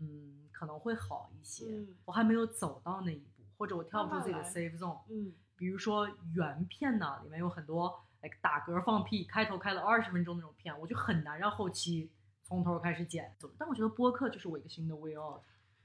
[0.01, 1.67] 嗯，可能会好一些。
[1.71, 4.99] 嗯我还没有走到那一步，或者我跳不出自己的 safe zone。
[5.09, 12.11] 嗯比如说原片呢，里面有很多 like 打嗝放屁，开头开了二十分钟那种片，我就很难让后期
[12.43, 13.37] 从头开始剪。
[13.59, 15.41] 但我觉得播客就是我一个新的 way out。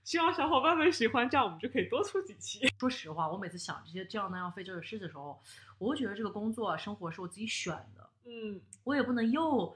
[0.06, 2.60] 希望小伙伴们喜欢，这样我们就可以多出几期。
[2.80, 5.42] 说实话，我每次想这些这样那样费劲的事的时候，
[5.78, 9.76] 我会觉得这个工作啊、生活是我自己选的，嗯，我也不能又，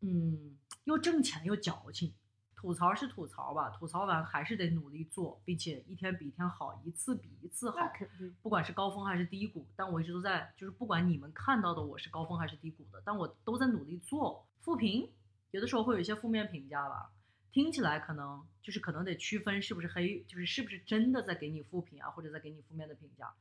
[0.00, 2.14] 嗯，又挣钱又矫情。
[2.56, 7.76] 吐槽是吐槽吧，吐槽完还是得努力做，并且一天比一天好，一次比一次好。
[7.94, 8.34] 肯定。
[8.42, 14.46] 不管是高峰还是低谷，但我一直都在，就是不管你们看到的我是高峰还是低谷的，但我都在努力做。
[14.62, 15.12] 负评
[15.50, 17.12] 有的时候会有一些负面评价吧，
[17.52, 23.32] 听起来可能就是可能得区分是不是黑，就是是不是真的在给你负评啊，或者在给你负面的评价。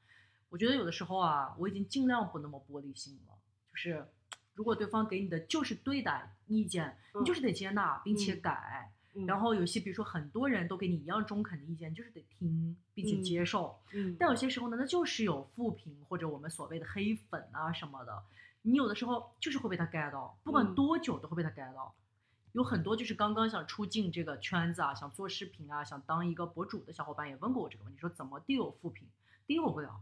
[0.49, 3.34] 我觉得有的时候啊，我已经尽量不那么玻璃心了，
[3.71, 4.06] 就是
[4.54, 8.91] 如果对方给你的就是对的意见，你就是得接纳并且嗯改。
[9.15, 13.80] 嗯然后有些比如说很多人都给你一样中肯的意见，就是得听并且嗯接受。
[13.93, 18.23] 嗯，但有些时候呢，那就是有负评或者我们所谓的黑粉啊什么的，
[18.62, 21.93] 你有的时候就是会被他 get 到，不管嗯多久都会被他 get 到。
[22.51, 29.08] 有很多就是刚刚想出镜这个圈子啊，想做视频啊，想当一个博主的小伙伴也问过我这个问题，说怎么 deal 负评
[29.45, 29.99] ，deal 不了。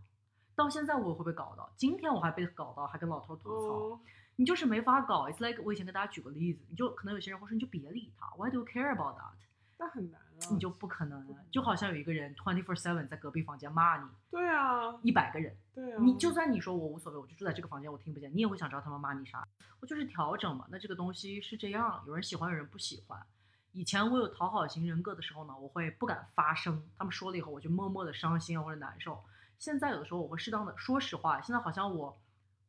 [0.55, 3.73] 到现在我会被搞到，今天我还被搞到，还跟老头吐槽。
[3.73, 3.99] 哦，
[4.35, 5.27] 你就是没法搞。
[5.27, 9.33] It's like 我以前给大家举个例子，你就可能有些人会说你就别理他，Why do you care about that？
[9.77, 10.23] 那很难啊。
[10.49, 15.97] 你就不可能啊，就好像有一个人 twenty four seven 在隔壁房间骂你，对啊，一百个人，对啊。
[16.01, 19.47] 你就算你说我无所谓，我就住在这个房间，我听不见，你也会想知道他们骂你啥。
[19.79, 23.21] 我就是调整嘛，那这个东西是这样，有人喜欢，有人不喜欢。
[23.71, 29.23] 以前我有讨好型人格的时候呢，我会不敢发声，他们说了以后，我就默默的伤心啊或者难受。
[29.57, 32.19] 现在有的时候我会适当的，说实话，现在好像我，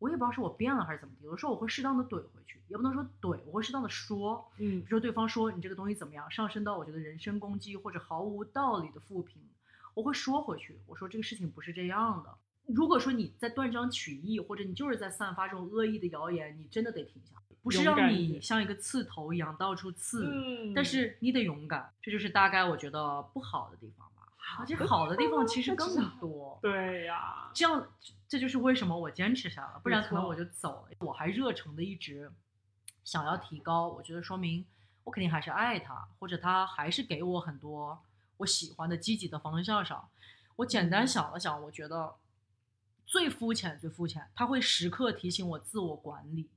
[0.05, 9.41] 我也不知道是我变了还是怎么的，有的时候我会适当的怼回去，也不能说怼，我会适当的说，嗯比如说对方说你这个东西怎么样，上升到我觉得人身攻击或者毫无道理的负评，
[9.95, 12.29] 我会说回去，我说这个事情不是这样的。
[12.67, 24.07] 如果说你在断章取义，或者你就是在散发这种恶意的谣言，你真的得停下，不是让你像一个刺头一样到处刺，嗯，但是你得勇敢，这就是大概我觉得不好的地方
[24.57, 24.57] 吧。
[24.61, 26.59] 而且好的地方其实更多。
[26.63, 27.87] 对呀，这样，
[28.29, 30.97] 这就是为什么我坚持下来了，不然可能我就走了。
[31.01, 32.31] 我还热诚的一直
[33.05, 34.65] 想要提高，我觉得说明
[35.05, 38.03] 我肯定还是爱他，或者他还是给我很多
[38.39, 40.09] 我喜欢的积极的方向上。
[40.57, 42.15] 我简单嗯想了想，我觉得
[43.05, 46.49] 最肤浅、最肤浅，他会时刻提醒我自我管理。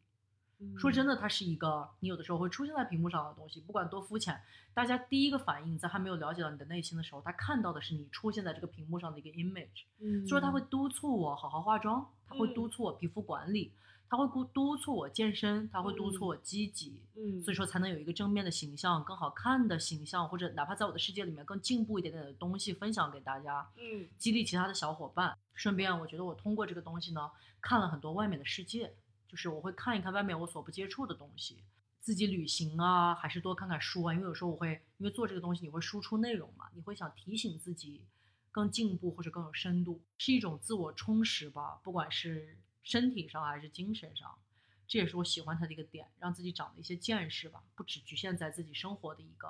[0.78, 4.41] 说真的，它是一个你有的时候会出现在屏幕上的东西，不管多肤浅，
[4.74, 9.86] 大家第一个反应在还没有了解到你的内心的时候，他看到的是你出现在这个屏幕上的一个 image。
[10.00, 12.70] 嗯，所以说他会督促我好好化妆，他会督嗯。
[12.70, 13.72] 促我皮肤管理，
[14.10, 24.08] 他会督督促我健身，他会督促嗯我积极，嗯，所以说才能有一个正面的形象，更好看的形象，或者哪怕在我的世界里面更进步一点点的东西分享给大家，嗯。
[24.17, 25.38] 激励其他的小伙伴。
[25.54, 28.93] 顺便，我觉得我通过这个东西呢，看了很多外面的世界，
[29.28, 31.63] 就是我会看一看外面我所不接触的东西。
[32.00, 38.06] 自己旅行啊，还是多看看书啊，因为有时候我会因为做这个东西，你会输出内容嘛，你会想提醒自己
[38.50, 44.40] 更进步或者更有深度，是一种自我充实吧，不管是身体上还是精神上，
[44.88, 49.50] 这也是我喜欢它的一个点，让自己长的一些见识吧，不只局限在自己生活的一个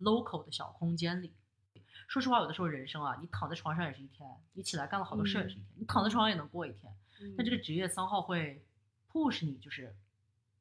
[0.00, 1.32] local 的小空间里。
[2.08, 6.92] 说实话，有的时候人生啊，你躺在床上也是一天，你起来干了好多事儿也是一天，你躺在床上也能过一天。
[7.20, 8.64] 嗯但这个职业三号会
[9.12, 9.94] push 你，就是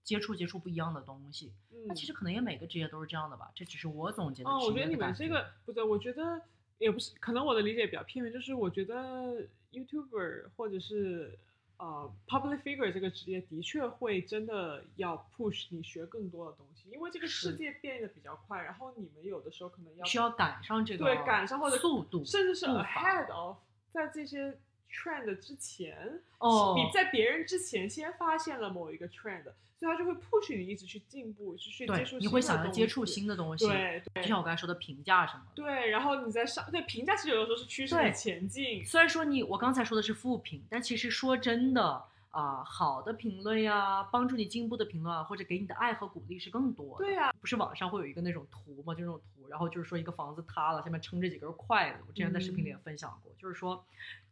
[0.03, 1.51] 接触接触不一样的东西。
[1.85, 5.47] 那其实可能也每个职业都是这样的吧，这只是我总结的哦，我觉得你们这个。
[5.65, 6.41] 不对，我觉得
[6.79, 11.37] 也不是，可能我的理解比较片面，就是我觉得 YouTuber 或者是
[11.77, 23.57] 呃 public figure 这个职业的确会真的要 push 你学更多的东西，因为这个世界变得比较快，然后你们有的时候可能要需要赶上这个对赶上或者速度，甚至是 ahead of
[23.89, 24.57] 在这些
[24.91, 29.43] trend 之前，哦你在别人之前先发现了某一个 trend，
[29.77, 35.63] 所以他就会 push 你一直去进步，去去接触新的东西，你会想要接触新的东西，对就像我刚才说的评价什么的。
[35.63, 42.03] 对，然后你在上对评价其实有的时候是趋势的前进，虽然说你我刚才说的是负评，但其实说真的
[42.37, 47.03] 啊、好的评论呀，帮助你进步的评论啊，或者给你的爱和鼓励是更多的。
[47.03, 48.93] 对呀、不是网上会有一个那种图吗？
[48.93, 52.03] 就那种图，然后就是说一个房子塌了，下面撑着几根筷子。
[52.07, 53.83] 我之前在视频里也嗯分享过，就是说，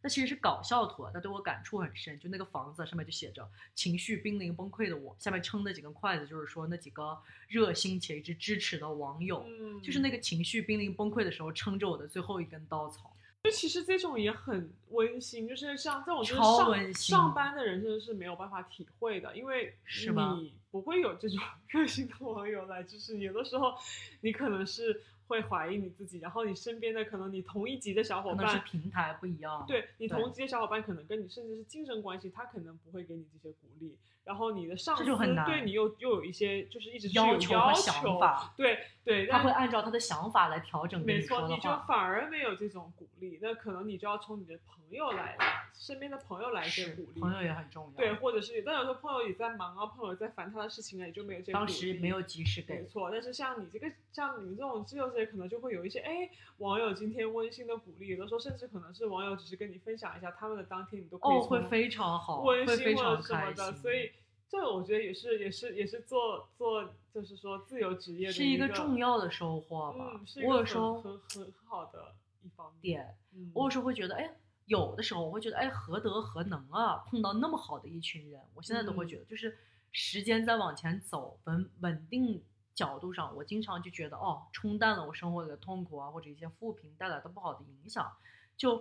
[0.04, 2.20] 那其实是搞笑图啊，但对我感触很深。
[2.20, 7.18] 就那个房子上面就写着“情绪濒临崩溃的我”，下面撑的几根筷子，就是说那几个
[7.48, 13.12] 热心且一直支持的网友，嗯，就是那个情绪濒临崩溃的时候撑着我的最后一根稻草。
[13.46, 21.40] 就其实这种也很温馨，就是像这种就是上上班的人真的是没有办法体会的，因为是吧你不会有这种
[21.70, 23.74] 热心的网友来支持你，有的时候
[24.22, 29.64] 你可能是会怀疑你自己，然后你身边的可能你同一级的小伙可能是伴，平台不一样。
[29.68, 33.96] 对你同级的小伙伴可能跟你甚至是竞争关系，他可能不会给你这些鼓励，
[34.26, 35.06] 然后你的上司
[35.46, 41.70] 对你又又有一些就是一直是要求和想法，对对，他会按照他的想法来调整没错，你就。
[41.88, 45.38] 反而没有这种鼓励，那可能你就要从你的朋友来，
[45.78, 47.98] 身边的朋友来一些鼓励，朋友也很重要。
[47.98, 52.76] 对，，或者是但有时候朋友也在忙啊，朋友在烦他的事情啊，也就没有这个当时没有及时给。
[52.76, 63.34] 没错，但是像你这个，像你们这种自由职业，可能就会有一些哎，网友今天温馨的鼓励，有的时候甚至可能是网友只是跟你分享一下他们的当天，你都可以哦，会非常好，温馨或者什。
[63.34, 64.12] 么的，所以
[64.48, 70.12] 这个我觉得也是也是也是做做就是说自由职业的一是一个重要的收获吧。
[70.14, 72.82] 嗯，是一我个很有时候很很很好的一方面。
[72.82, 74.30] 点，嗯，我有时候会觉得，哎，
[74.66, 78.42] 有的时候我会觉得，哎，何德何能啊，碰到那么好的一群人。
[78.54, 79.58] 我现在都会嗯觉得，就是
[79.92, 82.44] 时间在往前走，稳稳定
[82.74, 88.12] 角度上，我经常就觉得，哦，冲淡了我生活里的痛苦啊，或者一些负评带来的不好的影响。
[88.58, 88.80] 就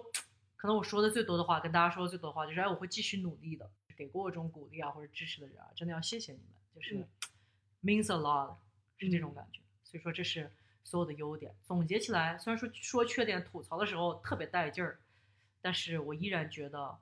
[0.57, 3.71] 可能我说的最多的话，跟大家说的最多的话，就是，哎，我会继续努力的。
[3.97, 7.09] 给过我这种鼓励啊或者支持的人啊，真的要谢谢你们，就是、嗯
[7.85, 8.57] means a lot，
[8.99, 9.61] 是这种嗯感觉。
[9.85, 10.51] 所以说这是
[10.83, 11.55] 所有的优点。
[11.63, 14.99] 总结起来，虽然说说缺点、吐槽的时候特别带劲儿，
[15.65, 16.99] 但是我依然觉得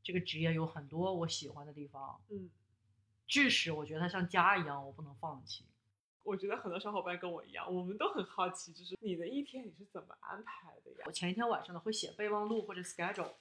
[0.00, 2.20] 这个职业有很多我喜欢的地方。
[2.28, 2.48] 嗯，
[3.26, 5.64] 致使我觉得它像家一样，我不能放弃。
[6.22, 10.98] 我觉得很多小伙伴跟我一样，我们都很好奇，就是你的一天你是怎么安排的呀？
[11.06, 13.32] 我前一天晚上呢会写备忘录或者 schedule，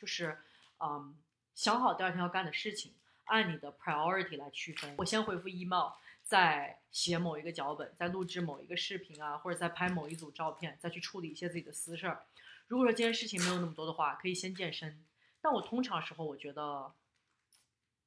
[0.00, 0.38] 就是
[0.78, 1.14] 嗯
[1.54, 2.94] 想好第二天要干的事情，
[3.24, 4.94] 按你的 priority 来区分。
[4.96, 12.24] 我先回复 email，再写某一个脚本，再录制某一个视频啊，或者再拍某一组照片，再去处理一些自己的私事儿。
[12.66, 15.04] 如果说今天事情没有那么多的话，可以先健身。
[15.40, 16.92] 但我通常时候我觉得，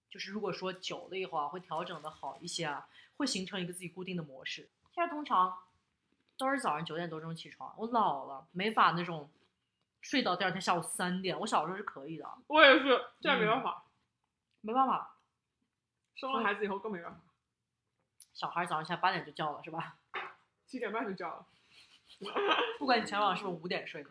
[0.09, 2.87] 就是如果说久了以后啊，会调整的好一些啊，
[3.17, 4.69] 会形成一个自己固定的模式。
[4.93, 5.59] 现在通常
[6.37, 9.29] 都是早上九点多钟起床，我老了没法那种
[10.01, 11.39] 睡到第二天下午三点。
[11.39, 13.85] 我小时候是可以的，我也是，现在没嗯办法，
[14.61, 15.17] 没办法，
[16.15, 17.21] 生了孩子以后更没办法，
[18.33, 19.97] 小孩早上起来八点就叫了是吧？
[20.65, 21.45] 七点半就叫了。
[22.79, 24.05] 不管你前晚上是不是五点睡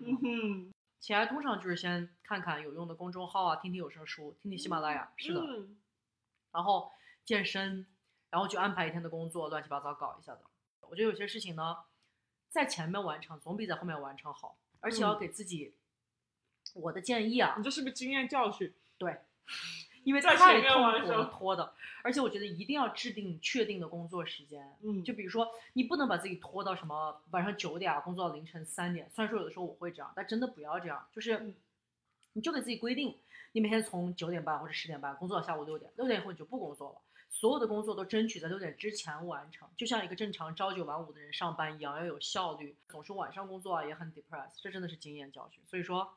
[1.00, 5.76] 起来通常就是先看看有用的公众号啊，听听有声书，听听喜马拉雅，是的，嗯
[6.52, 6.90] 然后
[7.24, 7.86] 健身，
[8.30, 10.40] 然后去安排一天的工作，乱七八糟搞一下的。
[10.80, 11.76] 我觉得有些事情呢，
[12.48, 15.74] 在前面完成总比在后面完成好，而且要嗯给自己。
[16.74, 18.74] 我的建议啊你，这是不是经验教训？
[18.98, 19.20] 对，
[20.06, 24.64] 因为在太前面痛苦了拖的，而且我觉得一定要制定确定的工作时间。
[24.84, 29.10] 嗯就比如说，你不能把自己拖到什么晚上九点啊，工作到凌晨三点。
[29.10, 31.04] 虽然说有的时候我会这样，但真的不要这样。
[31.12, 31.52] 就是嗯，
[32.34, 33.18] 你就给自己规定，
[33.50, 37.00] 你每天从九点半或者十点半工作到下午六点，六点以后你就不工作了。
[37.28, 42.76] 所有的工作都争取在六点之前完成，就像一个正常朝九晚五的人上班一样，要有效率。
[42.88, 45.60] 总是晚上工作啊，也很 depressed，这真的是经验教训。
[45.66, 46.08] 所以说，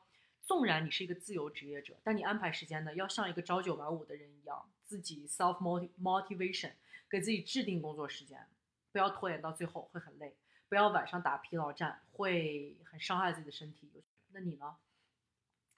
[0.42, 6.72] 纵然你是一个自由职业者，但你安排时间呢，要像一个朝九晚五的人一样，自己 self motiv motivation，
[7.08, 8.46] 给自己制定工作时间，
[8.92, 10.34] 不要拖延到最后会很累，
[10.68, 13.90] 不要晚上打疲劳战，会很伤害自己的身体。
[14.32, 14.76] 那你呢？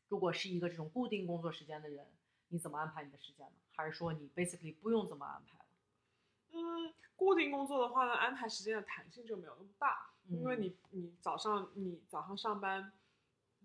[0.09, 2.07] 如果是一个这种固定工作时间的人，
[2.49, 3.53] 你怎么安排你的时间呢？
[3.75, 5.65] 还是说你 basically 不用怎么安排了？
[6.51, 12.93] 嗯，固定工作的话呢，安排时间的弹性就没有那么大，因为嗯你你早上你早上上班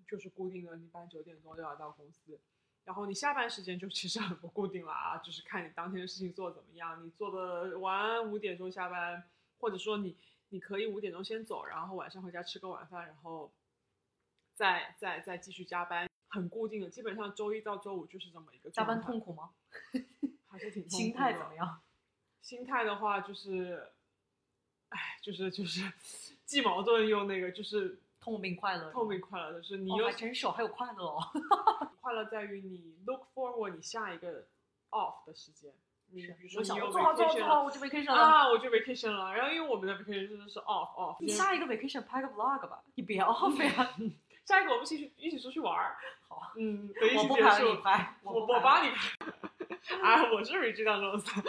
[0.08, 2.40] 就是固定的，你八九点钟就要到公司，
[2.86, 9.30] 然后你下班时间就其实很不固定了啊，就是看你当天的事情做的怎么样，你做的晚五点钟下班，
[9.60, 10.16] 或者说你
[10.50, 13.52] 你可以五点钟先走，然后晚上回家吃个晚饭，然后
[14.54, 19.52] 再再再继续加班，很固定的，基本上周一到周五就是这么一个加班痛苦吗？
[20.48, 21.82] 还是挺痛心苦的态怎么样？
[22.42, 23.90] 心态的话就是，
[24.90, 25.82] 哎，就是就是
[26.46, 31.18] 既矛盾又那个，就是痛并快乐，痛并快乐的是你哦，又还真是哦，还有快乐哦。
[32.02, 34.44] 快乐在于你 look forward 你下一个
[34.90, 35.72] off 的时间。
[36.10, 38.22] 你比如说我做好做好做好，我就 vacation 了。
[38.22, 39.34] 啊，我就 vacation 了。
[39.34, 43.96] 然后因为我们的 vacation 真的是 off off，你下一个 vacation 拍个 vlog 吧，你别 off 呀。
[44.44, 45.96] 下一个我们一起去一起出去玩儿。
[46.28, 48.04] 好，嗯，等一我起结束不拍，你。
[48.04, 49.08] 拍，我我帮你拍。
[50.02, 51.44] 啊，我是 Regina Knows，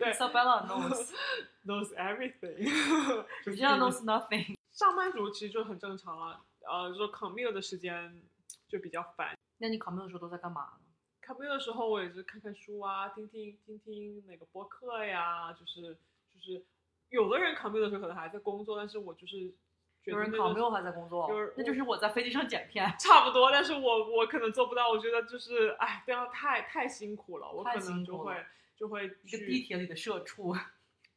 [0.00, 4.57] 对 Isabella knows，knows everything，Regina knows nothing。
[4.78, 8.22] 上班族其实就很正常了，呃，说 commute 的时间
[8.68, 9.36] 就比较烦。
[9.56, 10.86] 那你考没的时候都在干嘛呢
[11.20, 15.98] ？commute 的时候，我也是看看书啊，听听听听那个播客呀，就是
[16.32, 16.64] 就是
[17.08, 19.52] 有的人 commute 的时候可能还在工作，但是我就是
[20.00, 22.88] 觉有人考没有还在工作就是，那就是我在飞机上剪片。
[23.00, 30.54] 差不多，但是我我可能做不到，我觉得就是哎，这样太太辛苦了，我可能就会就会一个去地铁里的社畜，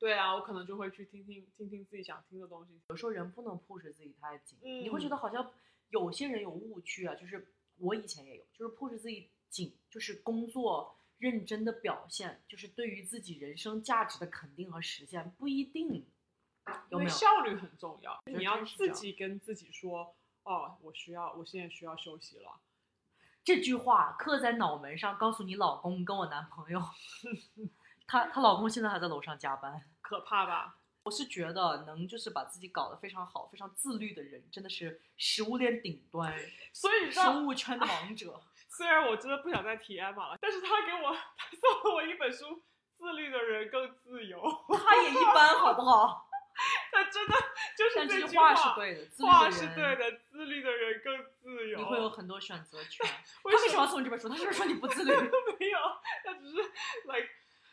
[0.01, 2.81] 对啊，我可能就会去听听听听自己想听的东西。
[2.89, 5.51] 有时候人不能 push 自己太紧，嗯你会觉得好像
[5.91, 16.03] 有些人有误区啊，就是我以前也有，就是 push 自己紧，就是工作认真的表现，就是对于自己人生价值的肯定和实现不一定有
[16.89, 17.09] 因为没有？
[17.09, 22.59] 效率很重要，你要自己跟自己说，哦，我需要，我现在需要休息了。
[23.43, 26.81] 这句话刻在脑门上，告诉你老公跟我男朋友，
[28.07, 29.87] 他他老公现在还在楼上加班。
[30.11, 30.75] 可怕吧？
[31.03, 36.37] 我是觉得能就是把自己搞得非常好、非常自律的人，真的是食物链顶端、
[36.73, 38.41] 所以生物圈的王者。
[38.67, 42.45] 虽然我真的不想再提艾玛了，但是他给我他送了我一本书
[42.97, 44.37] 《自律的人更自由》，
[44.77, 46.27] 他也一般，好不好？
[46.91, 47.33] 他真的
[47.77, 51.79] 就是这句句话是对的，自律话的人是对的，自律的人更自由。
[51.79, 53.09] 你会有很多选择权。
[53.43, 54.27] 为什他为什么要送你这本书？
[54.29, 55.11] 他是不是说你不自律？
[55.57, 55.79] 没有，
[56.23, 56.57] 他只是
[57.05, 57.29] like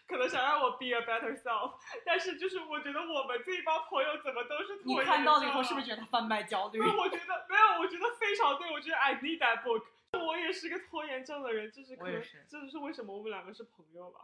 [0.09, 6.89] 可能想让我 be a better self，但是就是我觉得我们这一帮朋友怎么都是你拖延看到了以后，是不是觉得他贩卖焦虑不？
[6.89, 9.85] 是，我觉得没有，我觉得非常对，我觉得 I need that book。
[10.13, 14.21] 我也是个拖延症的人，这是可能这就是为什么我们两个是朋友吧。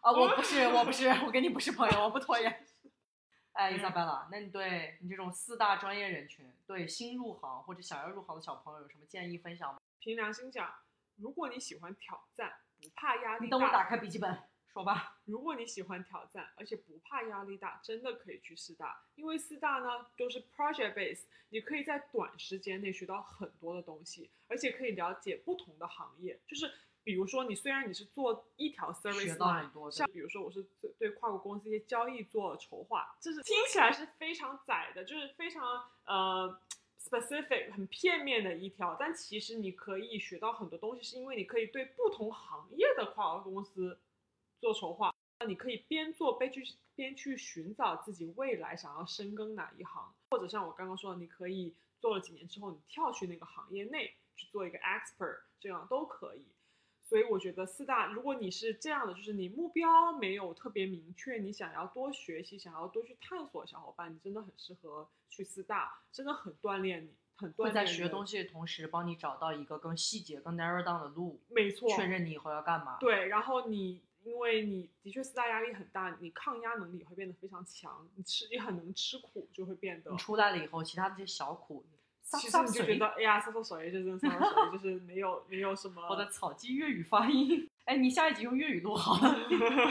[0.00, 2.66] 啊，我不是，我不是，我跟你不是朋友，我不拖延。
[3.54, 9.78] 哎，嗯伊莎贝拉，那你对你这种四大专业人群，对新入行或者想要入行的小朋友有什么建议分享吗？
[10.00, 10.74] 凭良心讲，
[11.16, 14.42] 如果你喜欢挑战，不怕压力你等我打，开笔记本
[14.78, 15.18] 说吧。
[15.26, 26.70] 如果你喜欢挑战，而且不怕压力大，真的可以去四大，因为四大呢都是 project base，你可以在短时间内学到很多的东西，而且可以了解不同的行业，就是。
[27.04, 29.34] 比如说，你虽然你是做一条 service 学
[29.72, 35.62] 多的像比如说我是对对跨国公司一些交易做筹划，就是听起来是非常窄的，就是非常
[36.04, 36.60] 呃
[37.00, 43.98] specific 很片面的一条，但其实你可以学到很多东西，是因为你可以对不同行业的跨国公司
[44.60, 46.62] 做筹划，那你可以边做边去
[46.94, 56.46] 边去寻找自己未来想要深耕哪一行，或者像我刚刚说的，你可以做了几年之后，你跳去那个行业内去做一个 expert，这样都可以。
[57.04, 72.98] 所以我觉得四大，如果你是这样的，就是你目标没有特别明确，你想要多学习，想要多去探索，小伙伴，你真的很适合去四大，真的很锻炼你，很锻会炼人在学东西的同时，帮你找到一个更细节、更 narrow down 的路，没错，确认你以后要干嘛。
[72.98, 80.16] 对，然后你因为你的确四大压力很大，你抗压能力也会变得非常强，你吃也很能吃苦，就会变得你。
[80.18, 81.84] 出来了以后，其他的这些小苦，
[82.20, 86.06] 撒其实你就觉得，哎呀，洒洒水，这真的洒洒水，就是没有没有什么。
[86.10, 87.68] 我的草鸡粤语发音。
[87.86, 89.38] 哎，你下一集用粤语录好了，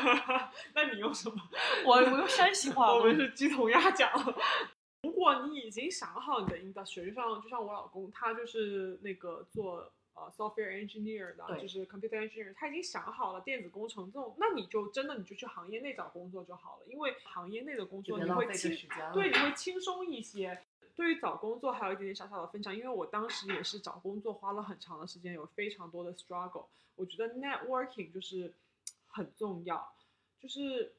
[0.75, 1.35] 那你用什么？
[1.83, 3.15] 我我用山西话我们。
[3.15, 4.11] 是鸡同鸭讲。
[5.01, 18.75] 如果你已经想好你的 industry，就像就像我老公，他就是那个做呃 software engineer 的，就是 computer engineer，他已经想好了电子工程这种，那你就真的你就去行业内找工作就好了，因为行业内的工作你会轻。
[19.13, 20.59] 对，你会轻松一些。
[20.95, 26.65] 对于找工作还有一点点小小的分享，因为我当时也是找工作花了很长的时间，有非常多的 struggle。
[26.95, 28.51] 我觉得 networking 就是
[29.05, 29.93] 很重要，
[30.39, 30.95] 就是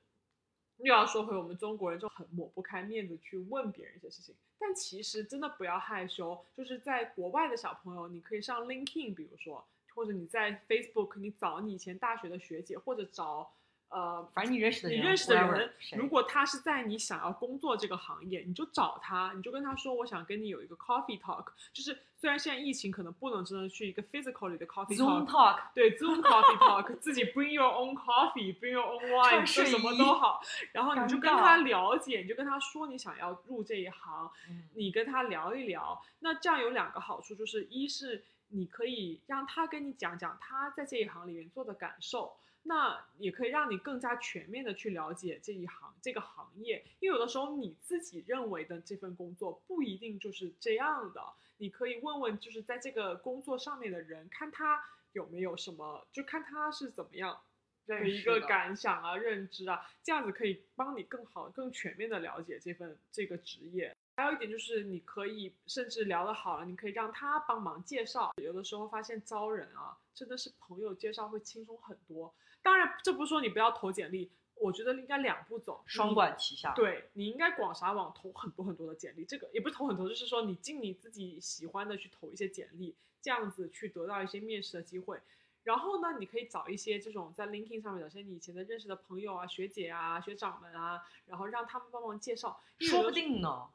[0.77, 13.53] 又要说回我们中国人就很抹不开面子去问别人一些事情，但其实真的不要害羞，就是在国外的小朋友，你可以上 LinkedIn，比如说，或者你在 Facebook，你找你以前大学的学姐，或者找
[13.89, 21.47] 呃反正你认识的人，你认识的人，如果他是在你想要工作这个行业，你就找他，你就跟他说，我想跟你有一个 coffee talk。
[21.73, 42.37] 就是虽然现在疫情可能不能真的去一个 physical 里的 coffee Zoom talk，talk，对 Zoom coffee talk，自己 bring your own coffee，bring your own wine，什么都好，然后你就跟他了解，你就跟他说你想要入这一行，嗯你跟他聊一聊，那这样有两个好处，就是一是你可以让他跟你讲讲他在这一行里面做的感受，
[42.69, 51.21] 那也可以让你更加全面的去了解这一行这个行业，因为有的时候你自己认为的这份工作不一定就是这样的，
[51.57, 57.41] 你可以问问就是在这个工作上面的人，看他有没有什么，就看他是怎么样。
[57.87, 63.97] 的一个感想啊、认知啊，这样子可以帮你更好、更全面的了解这份这个职业。
[64.15, 68.35] 还有一点就是，你可以甚至聊得好了，你可以让他帮忙介绍。
[68.43, 72.35] 有的时候发现招人啊，真的是朋友介绍会轻松很多。
[72.63, 85.21] 当然，这不是说你不要投简历，我觉得应该两步走，双管齐下。，对你应该广撒网投很多很多的简历，这个也不是投很多，就是说你尽你自己喜欢的去投一些简历，这样子去得到一些面试的机会。
[85.65, 92.61] 然后呢，你可以找一些这种在 LinkedIn 上面找些你以前的认识的朋友啊、学姐啊、学长们啊，然后让他们帮忙介绍。
[92.79, 93.69] 说不定呢。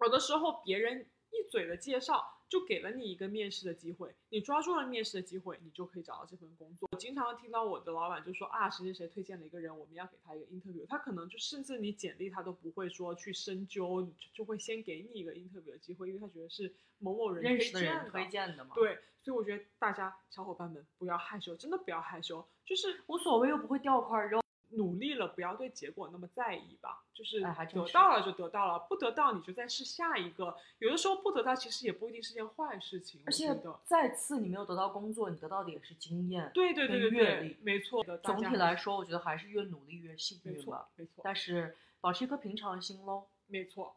[0.00, 6.88] 有的时候别人一嘴的介绍，就给了你一个面试的机会，你抓住了面试的机会，你就可以找到这份工作。
[6.92, 24.40] 我经常听到我的老板就说啊，谁谁谁推荐了一个人，我们要给他一个 interview，他可能就甚至你简历他都不会说去深究，就就会先给你一个 interview 的机会，因为他觉得是某某人认识的推荐人推荐的嘛。，对，所以我觉得大家小伙伴们不要害羞，真的不要害羞，就是无所谓，又不会掉块肉。
[24.76, 27.02] 努力了，不要对结果那么在意吧。
[27.12, 30.56] 就是得到了就得到了，不得到你就再试下一个。
[30.78, 33.56] 有的时候不得到其实也不一定是件坏事情，而且。
[33.84, 36.50] 再次你没有得到工作，你得到的也是经验。
[36.52, 38.18] 对对对对对阅历，没错的。
[38.18, 40.88] 总体来说，我觉得还是越努力越幸没错运吧。
[40.96, 43.26] 没错但是保持一颗平常心喽。
[43.46, 43.96] 没错。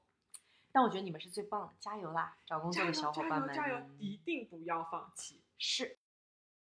[0.71, 2.37] 但我觉得你们是最棒的，加油啦！
[2.45, 3.85] 找工作的小伙伴们，加油加油！
[3.97, 5.41] 一定不要放弃。
[5.57, 5.97] 是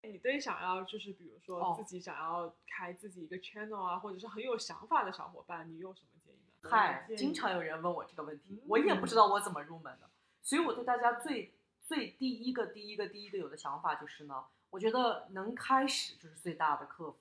[0.02, 6.70] 你对想要就是比如说哦自己想要开自己一个 channel 啊，或者是很有想法的小伙伴，你有什么建议呢？
[6.70, 10.08] 嗨，经常有人问我这个问题嗯，我也不知道我怎么入门的，
[10.42, 17.18] 所以我对大家最最第一个第一个第一个有的想法就是呢，我觉得能开始就是最大的克服。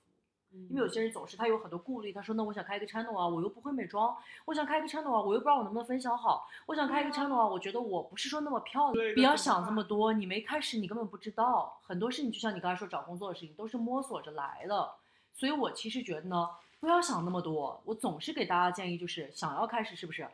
[0.70, 14.90] 因为有些人总是他有很多顾虑，他说那我想开一个 channel 啊，我又不会美妆，我想开一个 channel 啊，我又不知道我能不能分享好，我想开一个 channel 啊，我觉得我不是说那么漂亮，不要想这么多，你没开始你根本不知道，很多事情就像你刚才说找工作的事情都是摸索着来的，
[15.34, 20.28] 所以我其实觉得呢，不要想那么多，我总是给大家建议就是想要开始是不是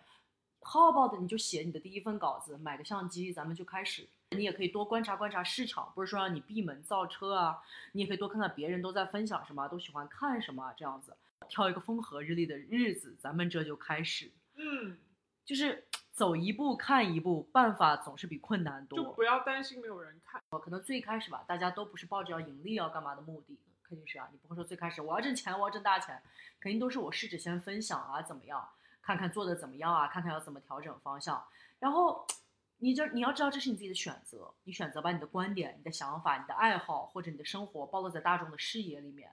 [0.62, 4.08] ？How about 你就写你的第一份稿子，买个相机，咱们就开始。
[4.34, 7.62] 你也可以多观察观察市场，不是说让你闭门造车啊，
[7.94, 11.16] 你也可以多看看别人都在分享什么，都喜欢看什么，这样子
[11.48, 14.98] 挑一个风和日丽的日子，咱们这就开始，嗯，
[15.46, 18.98] 就是走一步看一步，办法总是比困难多。
[18.98, 20.42] 就不要担心没有人看。
[20.62, 26.22] 可能最开始吧，大家都不是抱着要盈利要干嘛的目的，肯定是啊，你不会说最开始我要挣钱，我要挣大钱，
[26.60, 28.70] 肯定都是我试着先分享啊，怎么样，
[29.02, 31.44] 看看做的怎么样啊，看看要怎么调整方向，
[31.80, 32.26] 然后
[32.84, 39.32] 你就你要知道这是你自己的选择，你选择把你的观点、你的想法、你的爱好或者你的生活暴露在大众的视野里面，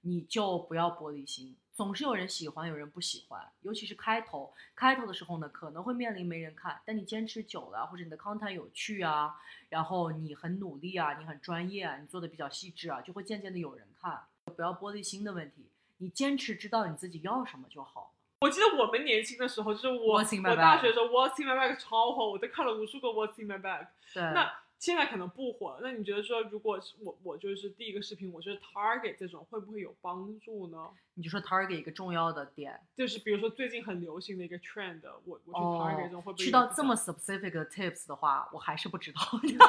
[0.00, 1.54] 你就不要玻璃心。
[1.74, 9.34] 总是有人喜欢，有人不喜欢，尤其是开头，开头的时候呢，可能会面临没人看，但你坚持久了，或者你的 content 有趣啊，
[9.68, 14.22] 然后你很努力啊，你很专业啊，你做的比较细致啊，就会渐渐的有人看。
[14.56, 15.68] 不要玻璃心的问题，
[15.98, 18.14] 你坚持知道你自己要什么就好。
[18.40, 20.22] 我记得我们年轻的时候，就是我我
[20.56, 23.86] 大学的时候，What's in my bag 超火，我都看了无数个 What's in my bag。
[24.12, 30.90] 对，那现在可能不火了，那你觉得说，如果是我我就是第一个视频，我就是 target 这种，会不会有帮助呢？
[31.14, 39.20] 你就说 target 一个重要的点，就是比如说最近很流行的一个 trend，我我去哦 target 这种，会不会去到这么 specific 的 tips 的话，我还是不知道。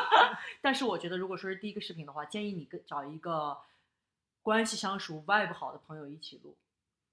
[0.59, 3.57] 但是我觉得，如果说是第一个视频的话，建议你跟找一个
[4.41, 6.53] 关系相熟、vibe 好的朋友一起录，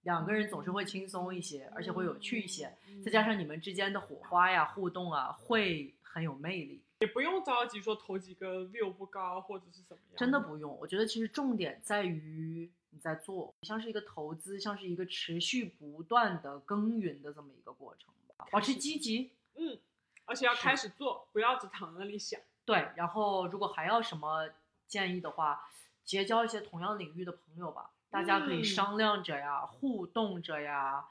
[0.04, 2.66] 两个人总是会轻松一些，而且会有趣一些。
[2.86, 6.80] 嗯再加上你们之间的火花呀、互动啊，会很有魅力。
[7.00, 18.46] 也不用着急说投几个 view 不高或者是怎么样，真的不用，我觉得其实重点在于你在做，像是一个投资，像是一个持续不断的耕耘的这么一个过程吧。
[18.50, 19.78] 保持积极，嗯，
[20.24, 22.40] 而且要开始做，不要只躺在那里想。
[22.64, 22.88] 对。
[22.96, 24.48] 然后如果还要什么
[24.86, 25.68] 建议的话，
[26.04, 31.04] 结交一些同样领域的朋友吧，大家可以嗯商量着呀，互动着呀，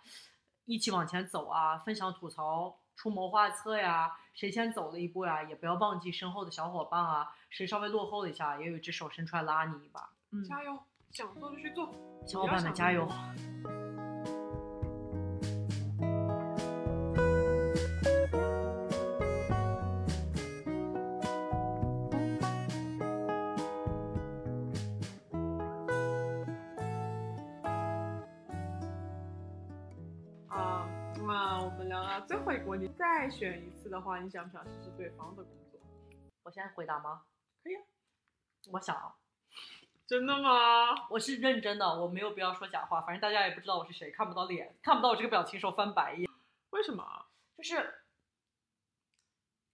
[0.64, 2.80] 一起往前走啊，分享吐槽。
[2.96, 10.12] 出谋划策呀，谁先走了一步呀，也不要忘记身后的小伙伴啊，谁稍微落后了一下，也有一只手伸出来拉你一把。
[10.32, 10.80] 嗯，加油，
[11.12, 11.94] 想做就去做，
[12.26, 13.06] 小伙伴们加油！
[33.24, 35.80] 再选一次的话，你想不想试试对方的工作？
[36.44, 37.24] 我现在回答吗？
[37.64, 37.82] 可以啊。
[38.70, 39.16] 我想，
[40.06, 41.08] 真的吗？
[41.10, 43.00] 我是认真的，我没有必要说假话。
[43.04, 46.30] 反正大家也不知道我是谁，看不到脸，看不到我这个表情时候翻白眼。
[46.72, 47.28] 为什么？
[47.56, 47.94] 就是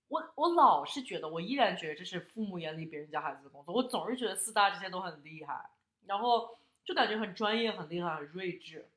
[0.10, 3.74] 我，我老是觉得，我依然觉得这是父母眼里别人家孩子的工作。
[3.74, 5.72] 我总是觉得四大这些都很厉害，
[6.06, 8.88] 然后就感觉很专业、很厉害、很睿智。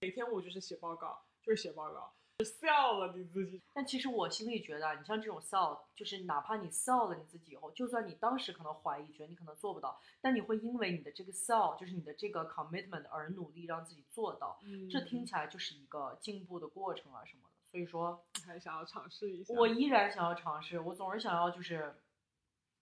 [0.00, 2.14] 每天我就是写报告，就是写报告，
[2.44, 3.60] 笑了你自己。
[3.74, 17.48] 但其实我心里觉得啊，你像这种 sell，就是哪怕你 sell 了你自己以后，就算你当时可能怀疑，觉得你可能做不到，但你会因为你的这个 sell，就是你的这个 commitment 而努力让自己做到，嗯这听起来就是一个进步的过程啊什么的。
[17.70, 19.52] 所以说你还想要尝试一下？
[19.54, 21.94] 我依然想要尝试，我总是想要就是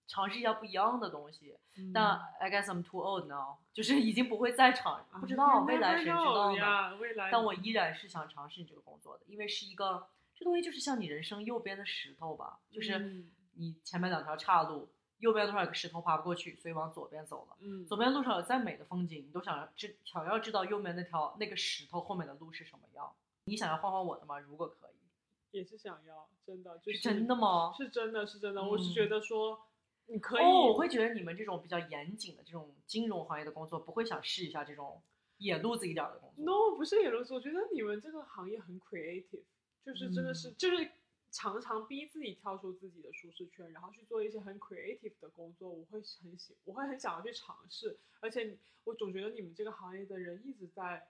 [0.07, 1.57] 尝试一下不一样的东西。
[1.79, 6.97] 嗯但 I guess I'm too old now， 就是已经不会再尝，不知道未来谁知道呢？
[6.97, 14.89] 未来，但我依然是想尝试你这个工作的，因为是一个这东西就是像你人生右边的石头吧，就是嗯你前面两条岔路，
[15.19, 17.57] 右边路上有个石头爬不过去，所以往左边走了。
[17.61, 23.13] 嗯，左边路上有再美的风景，你都想要知想要知道右边那条那个石头后面的路是什么样。
[23.45, 24.39] 你想要换换我的吗？
[24.39, 27.73] 如果可以，也是想要，真的就是真的吗？
[27.77, 29.61] 是真的是真的，我是嗯觉得说
[30.09, 35.03] 你可以，哦，我会觉得你们这种比较严谨的这种金融行业的工作，不会想试一下这种
[35.39, 36.45] 野路子一点儿的工作。
[36.45, 39.43] no 不是野路子，我觉得你们这个行业很 creative，
[39.85, 40.91] 就是真的是、嗯就是
[41.33, 51.09] 常常逼自己跳出自己的舒适圈，然后去做一些很 creative 的工作，我会很喜，我会很想要去尝试，而且我总觉得你们这个行业的人一直在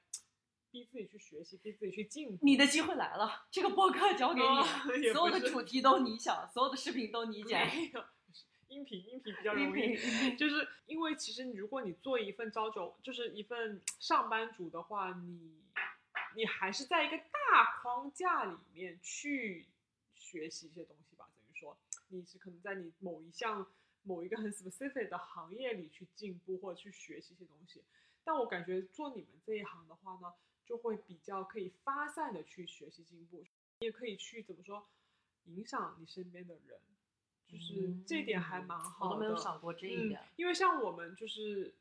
[0.73, 2.45] 逼自己去学习，逼自己去进步。
[2.45, 4.65] 你的机会来了，这个播客交给你，哦
[5.13, 7.71] 所有的主题都你想，所有的视频都你剪。
[8.69, 15.63] 音频音频比较音容易，频就是因为其实如果你做一份朝九，就是一份上班族的话，你
[16.35, 19.67] 你还是在一个大框架里面去
[20.15, 23.67] 学习一些东西吧，等于说你是可能在你某一项
[24.03, 27.83] 某一个很 specific 的行业里去进步或者去学习一些东西。
[28.25, 33.45] 但我感觉做你们这一行的话呢，就会比较可以发散的去学习进步，
[33.79, 34.89] 你也可以去怎么说
[35.45, 36.81] 影响你身边的人，
[37.49, 39.09] 就是这一点还蛮好的。
[39.09, 40.21] 嗯我都没有想过这一点。
[40.21, 40.29] 嗯。
[40.37, 41.75] 因为像我们就是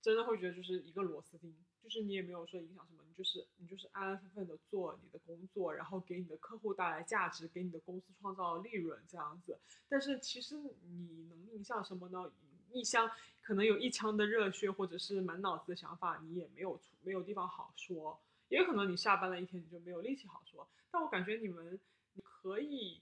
[0.00, 9.58] 真的会觉得就是一个螺丝钉，就是你也没有说影响什么，你就是你就是安安分分的做你的工作，然后给你的客户带来价值，给你的公司创造利润这样子。
[9.88, 12.32] 但是其实你能影响什么呢？
[12.72, 13.10] 一箱
[13.42, 18.20] 可能有一腔的热血，或者是满脑子的想法，你也没有出没有地方好说。
[18.48, 20.68] 也有可能你下班了一天，你就没有力气好说。
[20.90, 21.78] 但我感觉你们
[22.14, 23.00] 你可以，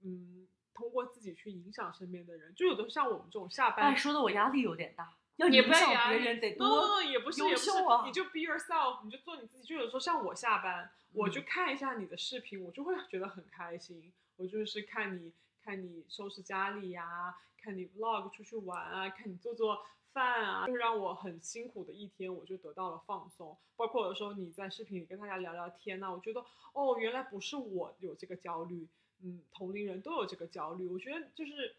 [0.00, 2.54] 嗯，通过自己去影响身边的人。
[2.54, 7.70] 就有的像我们这种下班，哎，说的我压力有点大，要也影响别人得多也不是优也不是
[8.04, 9.66] 你就 be yourself，你就做你自己。
[9.66, 14.12] 就有时候像我下班，我就嗯看一下你的视频，我就会觉得很开心。
[14.36, 15.32] 我就是看你
[15.64, 23.56] 看你收拾家里呀、看你 vlog 出去玩啊，看你做做饭啊，就让我很辛苦的一天，我就得到了放松。
[23.76, 28.86] 包括有时候你在视频里跟大家聊聊天呐、我觉得哦，原来不是我有这个焦虑，
[29.26, 30.86] 嗯，同龄人都有这个焦虑。
[30.86, 31.74] 我觉得就是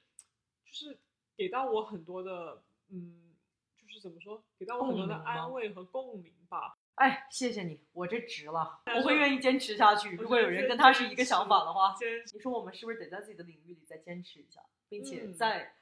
[0.66, 0.98] 就是
[1.38, 3.34] 给到我很多的，嗯，
[3.78, 6.78] 就是怎么说，给到我很多的安慰和共鸣吧。
[6.96, 10.16] 哎，谢谢你，我这值了， 我会愿意坚持下去。
[10.18, 15.76] 如果有人跟他是一个想法的话，坚持你说我们是不是得在自己的领域里再坚持一下，并且嗯再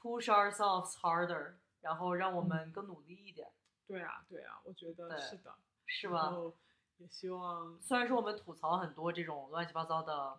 [0.00, 3.50] push ourselves harder，然后让我们更努力一点，
[3.88, 5.56] 对啊，对啊，我觉得是的，
[5.86, 6.32] 是吧？
[6.98, 10.38] 也希望，虽然说我们吐槽很多这种乱七八糟的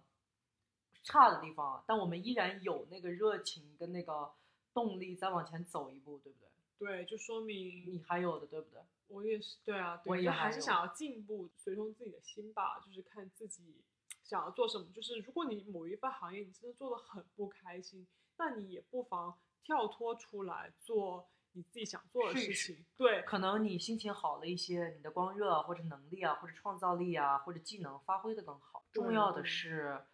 [1.10, 4.32] 差的地方啊，但我们依然有那个热情跟那个
[4.74, 6.48] 动力再往前走一步，对不对？
[6.78, 8.80] 对，就说明你还有的，对不对？
[9.08, 13.82] 我也是，对啊，对，我也还还是想要进步，随从自己的心吧，就是看自己
[14.24, 14.86] 想要做什么。
[14.94, 18.06] 就是如果你某一份行业你真的做的很不开心，
[18.38, 22.86] 那你也不妨跳脱出来做你自己想做的事情。
[22.96, 28.86] 对，可能你心情好了一些，你的光热啊，或者能力啊，或者创造力啊，或者技能发挥的更好。
[28.94, 30.06] 重要的对是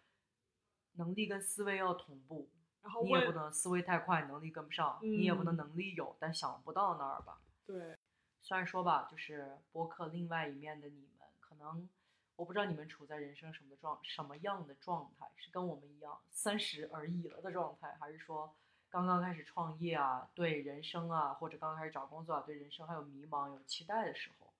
[0.96, 2.48] 能力跟思维要同步，
[2.82, 7.38] 然后你也不，能思维太快，能力跟不上，你也不能嗯能力有，但想不到那儿吧。
[7.64, 7.96] 对，
[8.42, 11.88] 虽然说吧，就是播客另外一面的你们，可能
[12.36, 18.54] 我不知道你们处在人生什么的状什么样的状态，是跟我们一样三十而已了的状态，还是说
[18.88, 24.52] 刚刚开始创业啊，对人生啊，或者刚刚开始找工作啊，对人生还有迷茫、有期待的时候，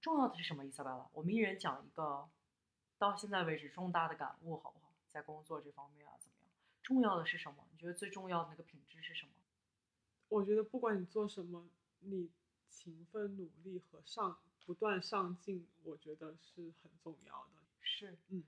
[0.00, 0.64] 重要的是什么？
[0.64, 2.28] 伊莎贝拉，我们一人讲一个
[2.98, 4.85] 到现在为止重大的感悟，好不好？
[5.10, 6.52] 在工作这方面啊，怎么样？
[6.82, 7.66] 重要的是什么？
[7.72, 9.32] 你觉得最重要的那个品质是什么？
[10.28, 11.68] 我觉得不管你做什么，
[12.00, 12.30] 你
[12.68, 17.62] 勤奋努力和上不断上进，我觉得是很重要的。
[17.80, 18.42] 是，嗯，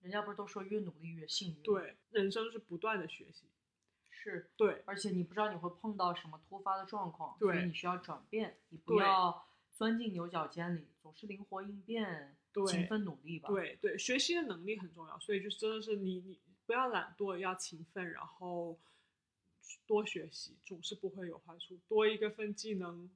[0.00, 3.46] 人家不是都说越努力越幸运？，对，人生是不断的学习。
[4.10, 4.50] 是。
[4.56, 18.78] 对，而且你不知道你会碰到什么突发的状况，所以你需要转变，你不要钻进牛角尖里，总是灵活应变，对勤奋努力吧。，对对，学习的能力很重要，所以就是真的是你你不要懒惰，要勤奋，然后
[19.86, 21.76] 多学习，总是不会有坏处。
[21.88, 23.10] 多一个份技能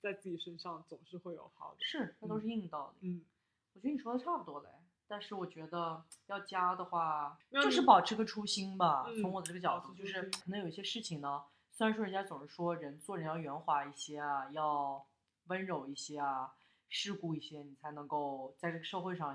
[0.00, 1.78] 在自己身上，总是会有好的。
[1.80, 3.08] 是，那都是硬道理。
[3.08, 3.24] 嗯，
[3.74, 4.68] 我觉得你说的差不多嘞，
[5.06, 9.04] 但是我觉得要加的话，就是保持个初心吧。
[9.08, 15.06] 嗯从我的这个角度，就是可能有一些事情呢，虽然说人家总是说人做人要圆滑一些啊，要
[15.46, 16.54] 温柔一些啊，
[16.92, 19.34] 世故一些，你才能够在这个社会上，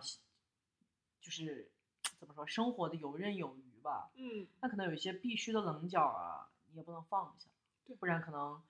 [1.19, 1.71] 就是
[2.19, 4.11] 怎么说，生活的游刃有余吧。
[4.15, 7.49] 嗯，那可能有一些必须的棱角啊，你也不能放下，
[7.83, 8.61] 对不然可能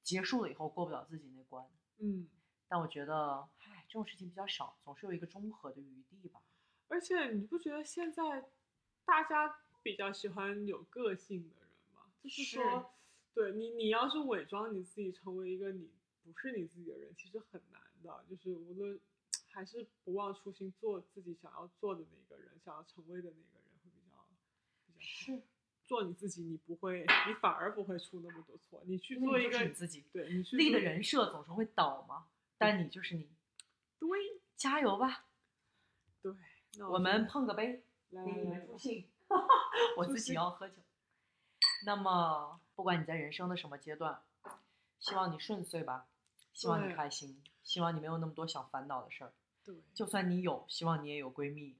[0.00, 1.66] 结束了以后过不了自己那关。
[1.98, 2.28] 嗯，
[2.68, 6.40] 但我觉得，唉，这种事情比较少，总是有一个中和的余地吧。
[6.86, 8.48] 而且你不觉得现在
[9.04, 12.94] 大家比较喜欢有个性的人吗，就是是说，
[13.34, 15.90] 对你，你要是伪装你自己成为一个你
[16.22, 18.24] 不是你自己的人，其实很难的。
[18.28, 18.98] 就是无论
[19.50, 24.28] 还是不忘初心，做自己想要做的那个人，想要成为的那个人会比较比较好。
[24.98, 25.42] 是，
[25.84, 28.82] 做你自己，你不会，你反而不会出那么多错。
[28.86, 32.26] 你去做一个你自己，对你去立的人设总是会倒嘛，
[32.58, 33.28] 但你就是你，
[33.98, 34.08] 对
[34.56, 35.26] 加油吧！
[36.22, 36.32] 对，
[36.78, 39.08] 那我们碰个杯，来给你们助兴。
[39.96, 40.76] 我自己要喝酒。
[41.84, 44.22] 那么，不管你在人生的什么阶段，
[44.98, 46.08] 希望你顺遂吧，
[46.56, 49.32] 希望你开心，希望你没有那么多想烦恼的事儿。
[49.62, 51.76] 对，就算你有，希望你也有闺蜜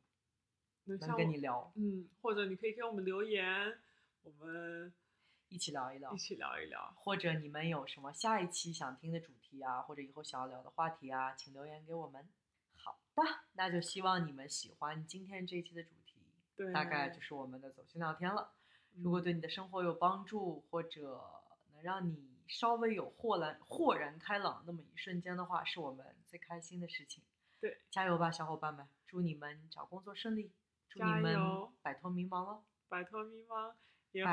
[0.84, 3.78] 能跟你聊，嗯，或者你可以给我们留言，
[4.22, 4.92] 我们
[5.48, 6.18] 一起聊一聊一。
[6.18, 6.92] 起聊一聊。
[6.94, 12.28] 或者你们有什么下一期想听的主题啊，或者以后想要聊的话题啊，请留言给我们。
[12.74, 13.22] 好的，
[13.54, 16.20] 那就希望你们喜欢今天这一期的主题，
[16.54, 18.52] 对，大概就是我们的走心聊天了。
[18.96, 21.22] 如果嗯对你的生活有帮助，或者
[21.72, 27.22] 能让你稍微有豁然豁然开朗那么一瞬间的话，是我们最开心的事情。
[27.60, 28.86] 对，加油吧，小伙伴们！
[29.06, 30.52] 祝你们找工作顺利，
[30.88, 32.64] 祝你加们油摆脱迷茫喽！
[32.88, 33.72] 摆脱迷茫，
[34.12, 34.24] 也。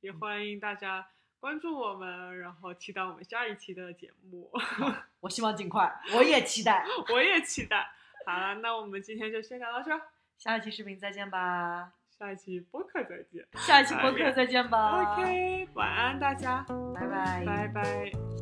[0.00, 1.08] 也欢迎大家
[1.40, 4.50] 关注我们，然后期待我们下一期的节目。
[5.20, 6.84] 我希望尽快，我也期待。
[7.10, 7.90] 我也期待。
[8.26, 13.44] 好了，那我们今天就先聊到这儿，下一期视频再见吧，下一期播客再见。
[13.54, 15.14] 下一期播客再见吧。
[15.14, 17.44] OK，晚安大家，拜拜。
[17.44, 18.33] 拜拜。